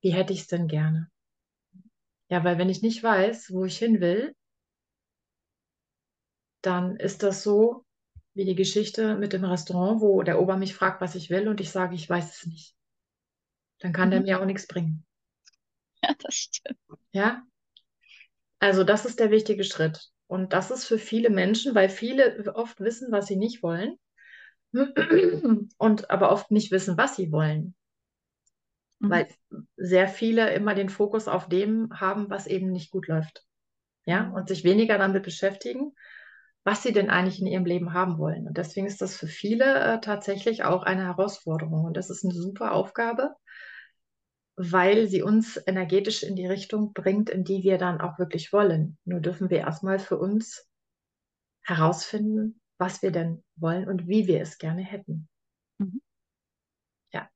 wie 0.00 0.12
hätte 0.12 0.32
ich 0.32 0.40
es 0.40 0.46
denn 0.46 0.68
gerne? 0.68 1.10
Ja, 2.28 2.42
weil 2.42 2.58
wenn 2.58 2.70
ich 2.70 2.82
nicht 2.82 3.02
weiß, 3.02 3.52
wo 3.52 3.64
ich 3.64 3.78
hin 3.78 4.00
will, 4.00 4.34
dann 6.62 6.96
ist 6.96 7.22
das 7.22 7.42
so 7.42 7.84
wie 8.32 8.44
die 8.44 8.56
Geschichte 8.56 9.16
mit 9.16 9.32
dem 9.32 9.44
Restaurant, 9.44 10.00
wo 10.00 10.22
der 10.22 10.40
Ober 10.40 10.56
mich 10.56 10.74
fragt, 10.74 11.00
was 11.00 11.14
ich 11.14 11.30
will 11.30 11.46
und 11.48 11.60
ich 11.60 11.70
sage, 11.70 11.94
ich 11.94 12.08
weiß 12.08 12.36
es 12.36 12.46
nicht. 12.46 12.74
Dann 13.78 13.92
kann 13.92 14.08
mhm. 14.08 14.12
der 14.12 14.20
mir 14.22 14.40
auch 14.40 14.46
nichts 14.46 14.66
bringen. 14.66 15.06
Ja, 16.02 16.14
das 16.18 16.34
stimmt. 16.34 16.78
Ja, 17.12 17.46
also 18.64 18.82
das 18.82 19.04
ist 19.04 19.20
der 19.20 19.30
wichtige 19.30 19.62
Schritt. 19.62 20.08
Und 20.26 20.54
das 20.54 20.70
ist 20.70 20.86
für 20.86 20.98
viele 20.98 21.28
Menschen, 21.28 21.74
weil 21.74 21.90
viele 21.90 22.50
oft 22.54 22.80
wissen, 22.80 23.12
was 23.12 23.26
sie 23.26 23.36
nicht 23.36 23.62
wollen 23.62 23.98
und 25.78 26.10
aber 26.10 26.32
oft 26.32 26.50
nicht 26.50 26.72
wissen, 26.72 26.96
was 26.96 27.14
sie 27.14 27.30
wollen. 27.30 27.74
Mhm. 29.00 29.10
Weil 29.10 29.28
sehr 29.76 30.08
viele 30.08 30.54
immer 30.54 30.74
den 30.74 30.88
Fokus 30.88 31.28
auf 31.28 31.46
dem 31.46 31.90
haben, 31.92 32.30
was 32.30 32.46
eben 32.46 32.72
nicht 32.72 32.90
gut 32.90 33.06
läuft. 33.06 33.44
Ja, 34.06 34.30
und 34.30 34.48
sich 34.48 34.64
weniger 34.64 34.96
damit 34.96 35.24
beschäftigen, 35.24 35.92
was 36.64 36.82
sie 36.82 36.92
denn 36.92 37.10
eigentlich 37.10 37.40
in 37.40 37.46
ihrem 37.46 37.66
Leben 37.66 37.92
haben 37.92 38.18
wollen. 38.18 38.46
Und 38.46 38.56
deswegen 38.56 38.86
ist 38.86 39.02
das 39.02 39.14
für 39.14 39.26
viele 39.26 39.78
äh, 39.78 40.00
tatsächlich 40.00 40.64
auch 40.64 40.84
eine 40.84 41.04
Herausforderung. 41.04 41.84
Und 41.84 41.98
das 41.98 42.08
ist 42.08 42.24
eine 42.24 42.34
super 42.34 42.72
Aufgabe, 42.72 43.34
weil 44.56 45.08
sie 45.08 45.22
uns 45.22 45.60
energetisch 45.66 46.22
in 46.22 46.36
die 46.36 46.46
Richtung 46.46 46.92
bringt, 46.92 47.30
in 47.30 47.44
die 47.44 47.62
wir 47.62 47.78
dann 47.78 48.00
auch 48.00 48.18
wirklich 48.18 48.52
wollen. 48.52 48.98
Nur 49.04 49.20
dürfen 49.20 49.50
wir 49.50 49.58
erstmal 49.58 49.98
für 49.98 50.18
uns 50.18 50.68
herausfinden, 51.62 52.60
was 52.78 53.02
wir 53.02 53.10
denn 53.10 53.42
wollen 53.56 53.88
und 53.88 54.06
wie 54.06 54.26
wir 54.26 54.40
es 54.40 54.58
gerne 54.58 54.82
hätten. 54.82 55.28
Mhm. 55.78 56.00
Ja. 57.12 57.30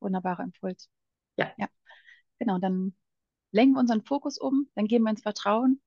Wunderbarer 0.00 0.42
Impuls. 0.42 0.88
Ja. 1.36 1.52
Ja. 1.56 1.68
Genau, 2.38 2.58
dann 2.58 2.94
lenken 3.52 3.74
wir 3.74 3.80
unseren 3.80 4.04
Fokus 4.04 4.38
um, 4.38 4.68
dann 4.74 4.86
geben 4.86 5.04
wir 5.04 5.10
ins 5.10 5.22
Vertrauen 5.22 5.80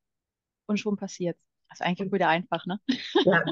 und 0.67 0.79
schon 0.79 0.97
passiert's. 0.97 1.50
Das 1.71 1.79
ist 1.79 1.85
eigentlich 1.85 2.11
wieder 2.11 2.27
einfach, 2.27 2.65
ne? 2.65 2.81
Ja, 3.23 3.45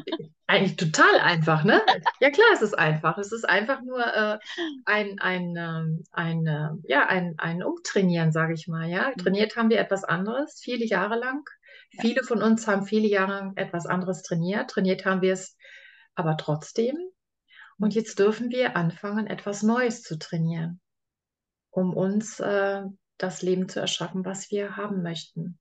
eigentlich 0.48 0.76
total 0.76 1.20
einfach, 1.22 1.64
ne? 1.64 1.82
Ja, 2.20 2.30
klar, 2.32 2.48
es 2.54 2.62
ist 2.62 2.78
einfach. 2.78 3.18
Es 3.18 3.32
ist 3.32 3.48
einfach 3.48 3.82
nur 3.82 4.06
äh, 4.06 4.40
ein, 4.84 5.20
ein, 5.20 5.56
ähm, 5.56 6.04
ein, 6.12 6.46
äh, 6.46 6.70
ja, 6.84 7.08
ein, 7.08 7.36
ein 7.38 7.64
Umtrainieren, 7.64 8.34
sage 8.34 8.54
ich 8.54 8.68
mal. 8.68 8.90
Ja? 8.90 9.12
Mhm. 9.12 9.22
Trainiert 9.22 9.56
haben 9.56 9.70
wir 9.70 9.80
etwas 9.80 10.04
anderes, 10.04 10.60
viele 10.62 10.86
Jahre 10.86 11.18
lang. 11.18 11.46
Ja. 11.92 12.02
Viele 12.02 12.24
von 12.24 12.44
uns 12.44 12.68
haben 12.68 12.86
viele 12.86 13.08
Jahre 13.08 13.32
lang 13.32 13.56
etwas 13.56 13.86
anderes 13.86 14.22
trainiert. 14.22 14.70
Trainiert 14.70 15.06
haben 15.06 15.22
wir 15.22 15.32
es 15.32 15.56
aber 16.14 16.36
trotzdem. 16.36 16.98
Und 17.78 17.96
jetzt 17.96 18.20
dürfen 18.20 18.50
wir 18.50 18.76
anfangen, 18.76 19.28
etwas 19.28 19.64
Neues 19.64 20.02
zu 20.04 20.20
trainieren, 20.20 20.82
um 21.70 21.94
uns 21.94 22.42
äh, 22.42 22.82
das 23.18 23.42
Leben 23.44 23.70
zu 23.70 23.80
erschaffen, 23.80 24.26
was 24.26 24.52
wir 24.52 24.76
haben 24.76 25.04
möchten. 25.04 25.59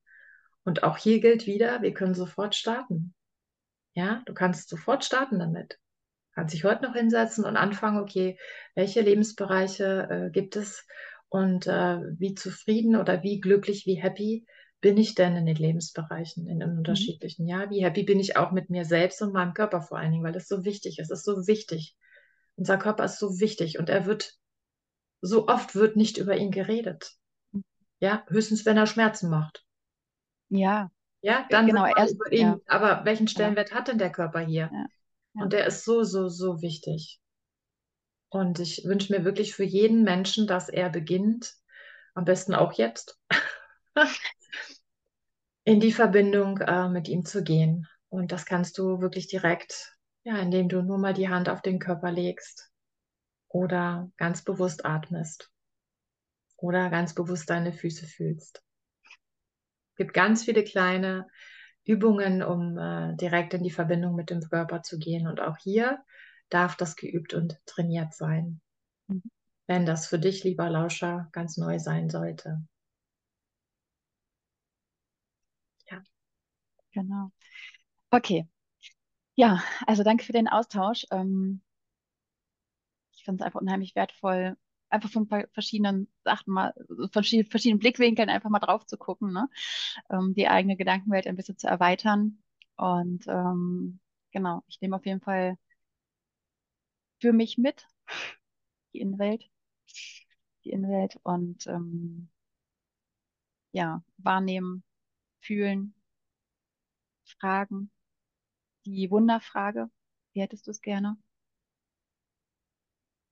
Und 0.69 0.83
auch 0.83 0.97
hier 0.97 1.19
gilt 1.19 1.47
wieder, 1.47 1.81
wir 1.81 1.95
können 1.95 2.13
sofort 2.13 2.53
starten. 2.53 3.15
Ja, 3.95 4.21
du 4.27 4.35
kannst 4.35 4.69
sofort 4.69 5.03
starten 5.03 5.39
damit. 5.39 5.71
Du 5.73 6.35
kannst 6.35 6.53
dich 6.53 6.63
heute 6.63 6.83
noch 6.83 6.93
hinsetzen 6.93 7.43
und 7.43 7.57
anfangen, 7.57 7.97
okay, 7.97 8.37
welche 8.75 9.01
Lebensbereiche 9.01 10.07
äh, 10.11 10.29
gibt 10.29 10.55
es 10.55 10.85
und 11.27 11.65
äh, 11.65 12.01
wie 12.19 12.35
zufrieden 12.35 12.97
oder 12.97 13.23
wie 13.23 13.39
glücklich, 13.39 13.87
wie 13.87 13.95
happy 13.95 14.45
bin 14.79 14.97
ich 14.97 15.15
denn 15.15 15.35
in 15.37 15.47
den 15.47 15.55
Lebensbereichen, 15.55 16.45
in 16.45 16.59
den 16.59 16.73
mhm. 16.73 16.77
unterschiedlichen? 16.77 17.45
Mhm. 17.45 17.49
Ja, 17.49 17.69
wie 17.71 17.83
happy 17.83 18.03
bin 18.03 18.19
ich 18.19 18.37
auch 18.37 18.51
mit 18.51 18.69
mir 18.69 18.85
selbst 18.85 19.23
und 19.23 19.33
meinem 19.33 19.55
Körper 19.55 19.81
vor 19.81 19.97
allen 19.97 20.11
Dingen, 20.11 20.23
weil 20.23 20.33
das 20.33 20.47
so 20.47 20.65
wichtig 20.65 20.99
ist. 20.99 21.09
Es 21.09 21.21
ist 21.21 21.25
so 21.25 21.47
wichtig. 21.47 21.97
Unser 22.57 22.77
Körper 22.77 23.05
ist 23.05 23.17
so 23.17 23.39
wichtig 23.39 23.79
und 23.79 23.89
er 23.89 24.05
wird, 24.05 24.35
so 25.19 25.47
oft 25.47 25.73
wird 25.73 25.95
nicht 25.95 26.19
über 26.19 26.37
ihn 26.37 26.51
geredet. 26.51 27.13
Mhm. 27.53 27.63
Ja, 27.99 28.23
höchstens, 28.27 28.67
wenn 28.67 28.77
er 28.77 28.85
Schmerzen 28.85 29.31
macht. 29.31 29.65
Ja. 30.49 30.91
Ja, 31.21 31.45
dann 31.49 31.67
genau, 31.67 31.85
erst, 31.85 32.15
über 32.15 32.31
ihn. 32.31 32.39
Ja. 32.39 32.59
Aber 32.67 33.05
welchen 33.05 33.27
Stellenwert 33.27 33.71
ja. 33.71 33.75
hat 33.75 33.87
denn 33.87 33.97
der 33.97 34.11
Körper 34.11 34.39
hier? 34.39 34.69
Ja. 34.71 35.43
Und 35.43 35.53
der 35.53 35.65
ist 35.67 35.83
so, 35.83 36.03
so, 36.03 36.29
so 36.29 36.61
wichtig. 36.61 37.19
Und 38.29 38.59
ich 38.59 38.85
wünsche 38.85 39.13
mir 39.13 39.25
wirklich 39.25 39.53
für 39.53 39.63
jeden 39.63 40.03
Menschen, 40.03 40.47
dass 40.47 40.69
er 40.69 40.89
beginnt, 40.89 41.55
am 42.13 42.25
besten 42.25 42.53
auch 42.53 42.73
jetzt, 42.73 43.19
in 45.65 45.79
die 45.79 45.91
Verbindung 45.91 46.59
äh, 46.59 46.89
mit 46.89 47.07
ihm 47.07 47.25
zu 47.25 47.43
gehen. 47.43 47.87
Und 48.09 48.31
das 48.31 48.45
kannst 48.45 48.77
du 48.77 49.01
wirklich 49.01 49.27
direkt, 49.27 49.97
ja, 50.23 50.37
indem 50.37 50.69
du 50.69 50.81
nur 50.81 50.97
mal 50.97 51.13
die 51.13 51.29
Hand 51.29 51.49
auf 51.49 51.61
den 51.61 51.79
Körper 51.79 52.11
legst 52.11 52.71
oder 53.49 54.11
ganz 54.17 54.43
bewusst 54.43 54.85
atmest 54.85 55.51
oder 56.57 56.89
ganz 56.89 57.13
bewusst 57.13 57.49
deine 57.49 57.73
Füße 57.73 58.05
fühlst 58.05 58.63
gibt 59.99 60.13
ganz 60.13 60.45
viele 60.45 60.63
kleine 60.63 61.27
Übungen, 61.83 62.41
um 62.41 62.77
äh, 62.77 63.15
direkt 63.17 63.53
in 63.53 63.63
die 63.63 63.69
Verbindung 63.69 64.15
mit 64.15 64.29
dem 64.29 64.39
Körper 64.39 64.81
zu 64.81 64.97
gehen. 64.97 65.27
Und 65.27 65.41
auch 65.41 65.57
hier 65.57 66.01
darf 66.49 66.77
das 66.77 66.95
geübt 66.95 67.33
und 67.33 67.59
trainiert 67.65 68.13
sein, 68.13 68.61
mhm. 69.07 69.23
wenn 69.67 69.85
das 69.85 70.07
für 70.07 70.17
dich, 70.17 70.45
lieber 70.45 70.69
Lauscher, 70.69 71.27
ganz 71.33 71.57
neu 71.57 71.79
sein 71.79 72.09
sollte. 72.09 72.63
Ja. 75.91 76.01
Genau. 76.93 77.31
Okay. 78.09 78.47
Ja, 79.35 79.61
also 79.85 80.03
danke 80.03 80.23
für 80.23 80.33
den 80.33 80.47
Austausch. 80.47 81.07
Ähm, 81.11 81.61
ich 83.11 83.25
finde 83.25 83.43
es 83.43 83.45
einfach 83.45 83.59
unheimlich 83.59 83.95
wertvoll, 83.95 84.55
einfach 84.89 85.11
von 85.11 85.27
verschiedenen 85.53 86.07
Sachen 86.23 86.53
mal, 86.53 86.73
von 86.87 87.23
verschiedenen 87.23 87.79
Blickwinkeln 87.79 88.29
einfach 88.29 88.49
mal 88.49 88.59
drauf 88.59 88.85
zu 88.85 88.97
gucken, 88.97 89.31
ne? 89.33 89.49
Ähm, 90.09 90.33
die 90.35 90.47
eigene 90.47 90.77
Gedankenwelt 90.77 91.27
ein 91.27 91.35
bisschen 91.35 91.57
zu 91.57 91.67
erweitern. 91.67 92.39
Und 92.77 93.27
ähm, 93.27 93.99
genau, 94.31 94.63
ich 94.67 94.81
nehme 94.81 94.95
auf 94.95 95.05
jeden 95.05 95.21
Fall 95.21 95.57
für 97.21 97.31
mich 97.33 97.57
mit 97.57 97.87
die 98.93 98.99
Innenwelt, 98.99 99.49
die 100.63 100.69
Innenwelt 100.71 101.19
und 101.23 101.67
ähm, 101.67 102.29
ja, 103.71 104.03
wahrnehmen, 104.17 104.83
fühlen, 105.41 105.95
fragen. 107.23 107.91
Die 108.85 109.11
Wunderfrage, 109.11 109.89
wie 110.33 110.41
hättest 110.41 110.67
du 110.67 110.71
es 110.71 110.81
gerne? 110.81 111.17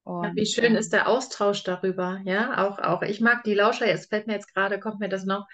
Und, 0.07 0.37
Wie 0.37 0.45
schön 0.45 0.71
ähm, 0.71 0.75
ist 0.77 0.93
der 0.93 1.09
Austausch 1.09 1.63
darüber, 1.63 2.21
ja, 2.23 2.65
auch, 2.65 2.79
auch 2.79 3.01
ich 3.01 3.19
mag 3.19 3.43
die 3.43 3.53
Lauscher, 3.53 3.87
es 3.87 4.05
fällt 4.05 4.25
mir 4.25 4.33
jetzt 4.33 4.53
gerade, 4.53 4.79
kommt 4.79 5.01
mir 5.01 5.09
das 5.09 5.25
noch, 5.25 5.45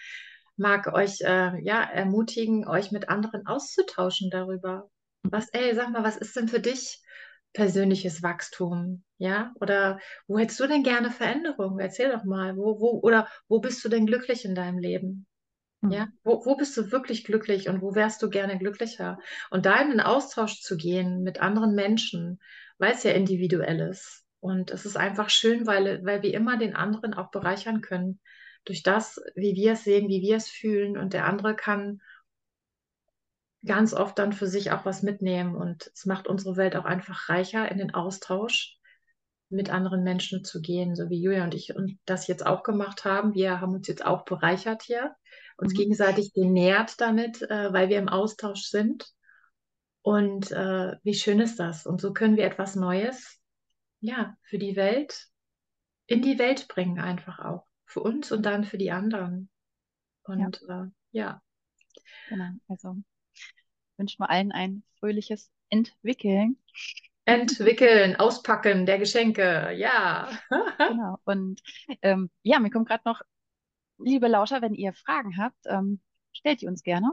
mag 0.58 0.94
euch 0.94 1.22
äh, 1.22 1.60
ja 1.64 1.82
ermutigen, 1.82 2.68
euch 2.68 2.92
mit 2.92 3.10
anderen 3.10 3.48
auszutauschen 3.48 4.30
darüber. 4.30 4.92
Was, 5.24 5.50
ey, 5.54 5.74
sag 5.74 5.90
mal, 5.90 6.04
was 6.04 6.18
ist 6.18 6.36
denn 6.36 6.48
für 6.48 6.60
dich 6.60 7.02
persönliches 7.54 8.22
Wachstum? 8.22 9.04
Ja, 9.18 9.56
oder 9.60 10.00
wo 10.28 10.38
hättest 10.38 10.60
du 10.60 10.68
denn 10.68 10.84
gerne 10.84 11.10
Veränderung? 11.10 11.80
Erzähl 11.80 12.12
doch 12.12 12.24
mal, 12.24 12.56
wo, 12.56 12.80
wo, 12.80 13.00
oder 13.00 13.28
wo 13.48 13.60
bist 13.60 13.84
du 13.84 13.90
denn 13.90 14.06
glücklich 14.06 14.46
in 14.46 14.54
deinem 14.54 14.78
Leben? 14.78 15.26
Ja, 15.82 16.04
hm. 16.04 16.14
wo, 16.24 16.46
wo 16.46 16.56
bist 16.56 16.78
du 16.78 16.92
wirklich 16.92 17.24
glücklich 17.24 17.70
und 17.70 17.82
wo 17.82 17.96
wärst 17.96 18.22
du 18.22 18.30
gerne 18.30 18.60
glücklicher? 18.60 19.18
Und 19.50 19.66
da 19.66 19.82
in 19.82 19.90
den 19.90 20.00
Austausch 20.00 20.62
zu 20.62 20.78
gehen 20.78 21.24
mit 21.24 21.42
anderen 21.42 21.74
Menschen, 21.74 22.40
weil 22.78 22.92
es 22.92 23.02
ja 23.02 23.14
individuell 23.14 23.80
ist. 23.80 24.23
Und 24.44 24.72
es 24.72 24.86
ist 24.86 24.98
einfach 24.98 25.30
schön, 25.30 25.66
weil, 25.66 26.04
weil 26.04 26.22
wir 26.22 26.34
immer 26.34 26.58
den 26.58 26.76
anderen 26.76 27.14
auch 27.14 27.32
bereichern 27.32 27.80
können. 27.80 28.20
Durch 28.66 28.84
das, 28.84 29.22
wie 29.36 29.56
wir 29.56 29.72
es 29.72 29.86
sehen, 29.86 30.10
wie 30.10 30.22
wir 30.22 30.36
es 30.36 30.50
fühlen. 30.50 30.98
Und 30.98 31.14
der 31.14 31.26
andere 31.26 31.56
kann 31.56 32.02
ganz 33.66 33.94
oft 33.94 34.20
dann 34.20 34.34
für 34.34 34.48
sich 34.48 34.72
auch 34.72 34.84
was 34.84 35.02
mitnehmen. 35.02 35.56
Und 35.56 35.90
es 35.96 36.06
macht 36.06 36.28
unsere 36.28 36.58
Welt 36.58 36.76
auch 36.76 36.84
einfach 36.84 37.30
reicher 37.30 37.72
in 37.72 37.78
den 37.78 37.94
Austausch, 37.94 38.78
mit 39.48 39.70
anderen 39.70 40.04
Menschen 40.04 40.44
zu 40.44 40.60
gehen, 40.60 40.94
so 40.98 41.10
wie 41.10 41.22
Julia 41.22 41.46
und 41.46 41.54
ich 41.54 41.74
und 41.74 41.98
das 42.06 42.28
jetzt 42.28 42.46
auch 42.46 42.64
gemacht 42.64 43.06
haben. 43.06 43.34
Wir 43.34 43.62
haben 43.62 43.74
uns 43.74 43.88
jetzt 43.88 44.06
auch 44.06 44.26
bereichert 44.26 44.84
hier, 44.84 45.16
uns 45.56 45.72
Mhm. 45.72 45.78
gegenseitig 45.78 46.34
genährt 46.34 47.00
damit, 47.00 47.42
äh, 47.44 47.72
weil 47.72 47.88
wir 47.88 47.98
im 47.98 48.10
Austausch 48.10 48.64
sind. 48.64 49.06
Und 50.02 50.52
äh, 50.52 50.98
wie 51.04 51.14
schön 51.14 51.40
ist 51.40 51.60
das? 51.60 51.86
Und 51.86 52.02
so 52.02 52.12
können 52.12 52.36
wir 52.36 52.46
etwas 52.46 52.76
Neues, 52.76 53.40
ja, 54.04 54.38
für 54.44 54.58
die 54.58 54.76
Welt, 54.76 55.30
in 56.08 56.22
die 56.22 56.38
Welt 56.38 56.68
bringen, 56.68 57.00
einfach 57.00 57.40
auch. 57.40 57.66
Für 57.86 58.02
uns 58.02 58.32
und 58.32 58.46
dann 58.46 58.64
für 58.64 58.78
die 58.78 58.92
anderen. 58.92 59.50
Und 60.24 60.62
äh, 60.68 60.86
ja, 61.12 61.42
Genau. 62.30 62.52
Also 62.68 62.96
wünschen 63.98 64.20
wir 64.20 64.30
allen 64.30 64.52
ein 64.52 64.84
fröhliches 65.00 65.52
Entwickeln. 65.70 66.58
entwickeln, 67.26 68.16
auspacken 68.16 68.86
der 68.86 69.00
Geschenke, 69.00 69.72
ja. 69.76 70.30
Genau. 70.78 71.18
Und 71.26 71.62
ähm, 72.02 72.30
ja, 72.42 72.60
mir 72.60 72.70
kommt 72.70 72.88
gerade 72.88 73.04
noch, 73.06 73.22
liebe 73.98 74.28
Lauscher, 74.28 74.62
wenn 74.62 74.74
ihr 74.74 74.94
Fragen 74.94 75.38
habt, 75.38 75.66
ähm, 75.66 76.02
stellt 76.34 76.62
die 76.62 76.68
uns 76.68 76.84
gerne. 76.84 77.12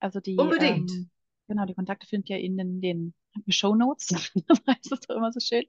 Also 0.00 0.20
die, 0.20 0.36
Unbedingt. 0.36 0.90
ähm, 0.90 1.10
genau, 1.48 1.66
die 1.66 1.74
Kontakte 1.74 2.06
findet 2.06 2.30
ihr 2.30 2.38
in 2.38 2.56
den, 2.56 2.80
den 2.80 3.14
Show 3.48 3.74
Notes. 3.74 4.08
Das 4.48 4.60
heißt 4.66 4.92
es 4.92 5.00
doch 5.00 5.16
immer 5.16 5.32
so 5.32 5.40
schön. 5.40 5.64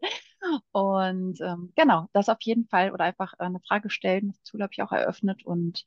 Und 0.72 1.40
ähm, 1.42 1.74
genau, 1.76 2.08
das 2.14 2.30
auf 2.30 2.42
jeden 2.42 2.68
Fall 2.68 2.92
oder 2.92 3.06
einfach 3.06 3.34
äh, 3.34 3.44
eine 3.44 3.60
Frage 3.62 3.90
stellen. 3.90 4.30
Das 4.30 4.44
Tool 4.44 4.62
habe 4.62 4.74
ich 4.74 4.82
auch 4.82 4.92
eröffnet 4.92 5.46
und 5.46 5.86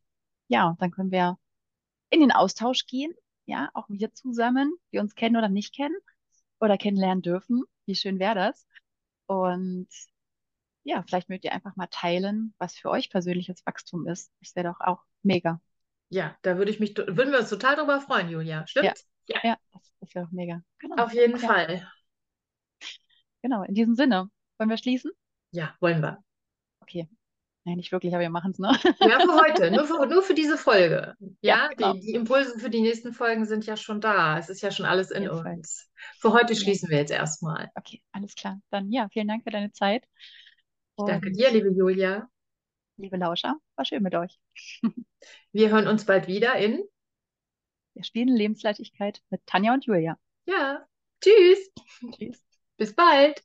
ja, 0.49 0.77
dann 0.79 0.91
können 0.91 1.11
wir 1.11 1.39
in 2.11 2.21
den 2.21 2.33
Austausch 2.33 2.87
gehen. 2.87 3.13
Ja, 3.47 3.71
auch 3.75 3.87
wir 3.89 4.13
zusammen, 4.13 4.75
die 4.93 4.99
uns 4.99 5.15
kennen 5.15 5.37
oder 5.37 5.49
nicht 5.49 5.75
kennen 5.75 5.97
oder 6.61 6.77
kennenlernen 6.77 7.23
dürfen. 7.23 7.65
Wie 7.87 7.95
schön 7.95 8.19
wäre 8.19 8.35
das? 8.35 8.67
Und 9.27 9.89
ja, 10.85 11.03
vielleicht 11.07 11.29
mögt 11.29 11.45
ihr 11.45 11.53
einfach 11.53 11.77
mal 11.77 11.89
teilen, 11.91 12.55
was 12.59 12.77
für 12.77 12.91
euch 12.91 13.11
persönliches 13.11 13.65
Wachstum 13.67 14.07
ist. 14.07 14.33
Das 14.41 14.57
wäre 14.57 14.69
doch 14.69 14.81
auch 14.81 15.03
mega. 15.23 15.61
Ja, 16.09 16.37
da 16.43 16.57
würde 16.57 16.71
ich 16.71 16.81
mich, 16.81 16.97
würden 16.97 17.33
wir 17.33 17.41
uns 17.41 17.51
total 17.51 17.77
drüber 17.77 18.01
freuen, 18.01 18.31
Julia. 18.31 18.67
Stimmt? 18.67 18.87
Ja. 18.87 18.95
Ja, 19.29 19.57
das, 19.73 19.93
das 20.01 20.15
wäre 20.15 20.27
auch 20.27 20.31
mega. 20.33 20.63
Genau. 20.79 20.97
Auf 21.05 21.13
jeden 21.13 21.39
Ja. 21.39 21.47
Fall. 21.49 21.93
Genau, 23.43 23.63
in 23.63 23.75
diesem 23.75 23.95
Sinne. 23.95 24.31
Wollen 24.59 24.71
wir 24.71 24.77
schließen? 24.79 25.13
Ja, 25.53 25.75
wollen 25.81 26.03
wir. 26.03 26.23
Okay. 26.81 27.09
Nein, 27.65 27.77
nicht 27.77 27.93
wirklich, 27.93 28.15
aber 28.15 28.23
wir 28.23 28.31
machen 28.31 28.53
es, 28.53 28.59
ne? 28.59 28.69
Ja, 29.01 29.21
für 29.21 29.35
heute, 29.35 29.71
nur 29.71 29.85
für, 29.87 30.07
nur 30.07 30.23
für 30.23 30.35
diese 30.35 30.57
Folge. 30.57 31.15
Ja, 31.43 31.69
Ja, 31.69 31.69
genau. 31.69 31.93
die, 31.93 32.01
die 32.01 32.15
Impulse 32.15 32.59
für 32.59 32.71
die 32.71 32.81
nächsten 32.81 33.13
Folgen 33.13 33.45
sind 33.45 33.67
ja 33.67 33.77
schon 33.77 34.01
da. 34.01 34.39
Es 34.39 34.49
ist 34.49 34.63
ja 34.63 34.71
schon 34.71 34.87
alles 34.87 35.11
in 35.11 35.29
Auf 35.29 35.37
jeden 35.37 35.43
Fall. 35.43 35.57
uns. 35.57 35.91
Für 36.19 36.33
heute 36.33 36.55
Ja. 36.55 36.61
schließen 36.61 36.89
wir 36.89 36.97
jetzt 36.99 37.11
erstmal. 37.13 37.71
Okay, 37.75 38.03
alles 38.13 38.35
klar. 38.35 38.59
Dann 38.71 38.91
ja, 38.91 39.09
vielen 39.13 39.29
Dank 39.29 39.45
für 39.45 39.51
deine 39.51 39.71
Zeit. 39.73 40.05
Ich 40.97 41.05
danke 41.05 41.31
dir, 41.31 41.51
liebe 41.51 41.71
Julia. 41.71 42.29
Liebe 42.97 43.17
Lauscher, 43.17 43.55
war 43.77 43.85
schön 43.85 44.03
mit 44.03 44.15
euch. 44.15 44.39
Wir 45.53 45.71
hören 45.71 45.87
uns 45.89 46.05
bald 46.05 46.27
wieder 46.27 46.57
in, 46.57 46.83
Wir 47.99 48.05
spielen 48.05 48.29
Lebensleichtigkeit 48.35 49.23
mit 49.29 49.45
Tanja 49.45 49.75
und 49.75 49.85
Julia. 49.85 50.19
ja, 50.47 50.87
tschüss, 51.21 51.71
Tschüss. 52.13 52.43
bis 52.77 52.95
bald. 52.95 53.43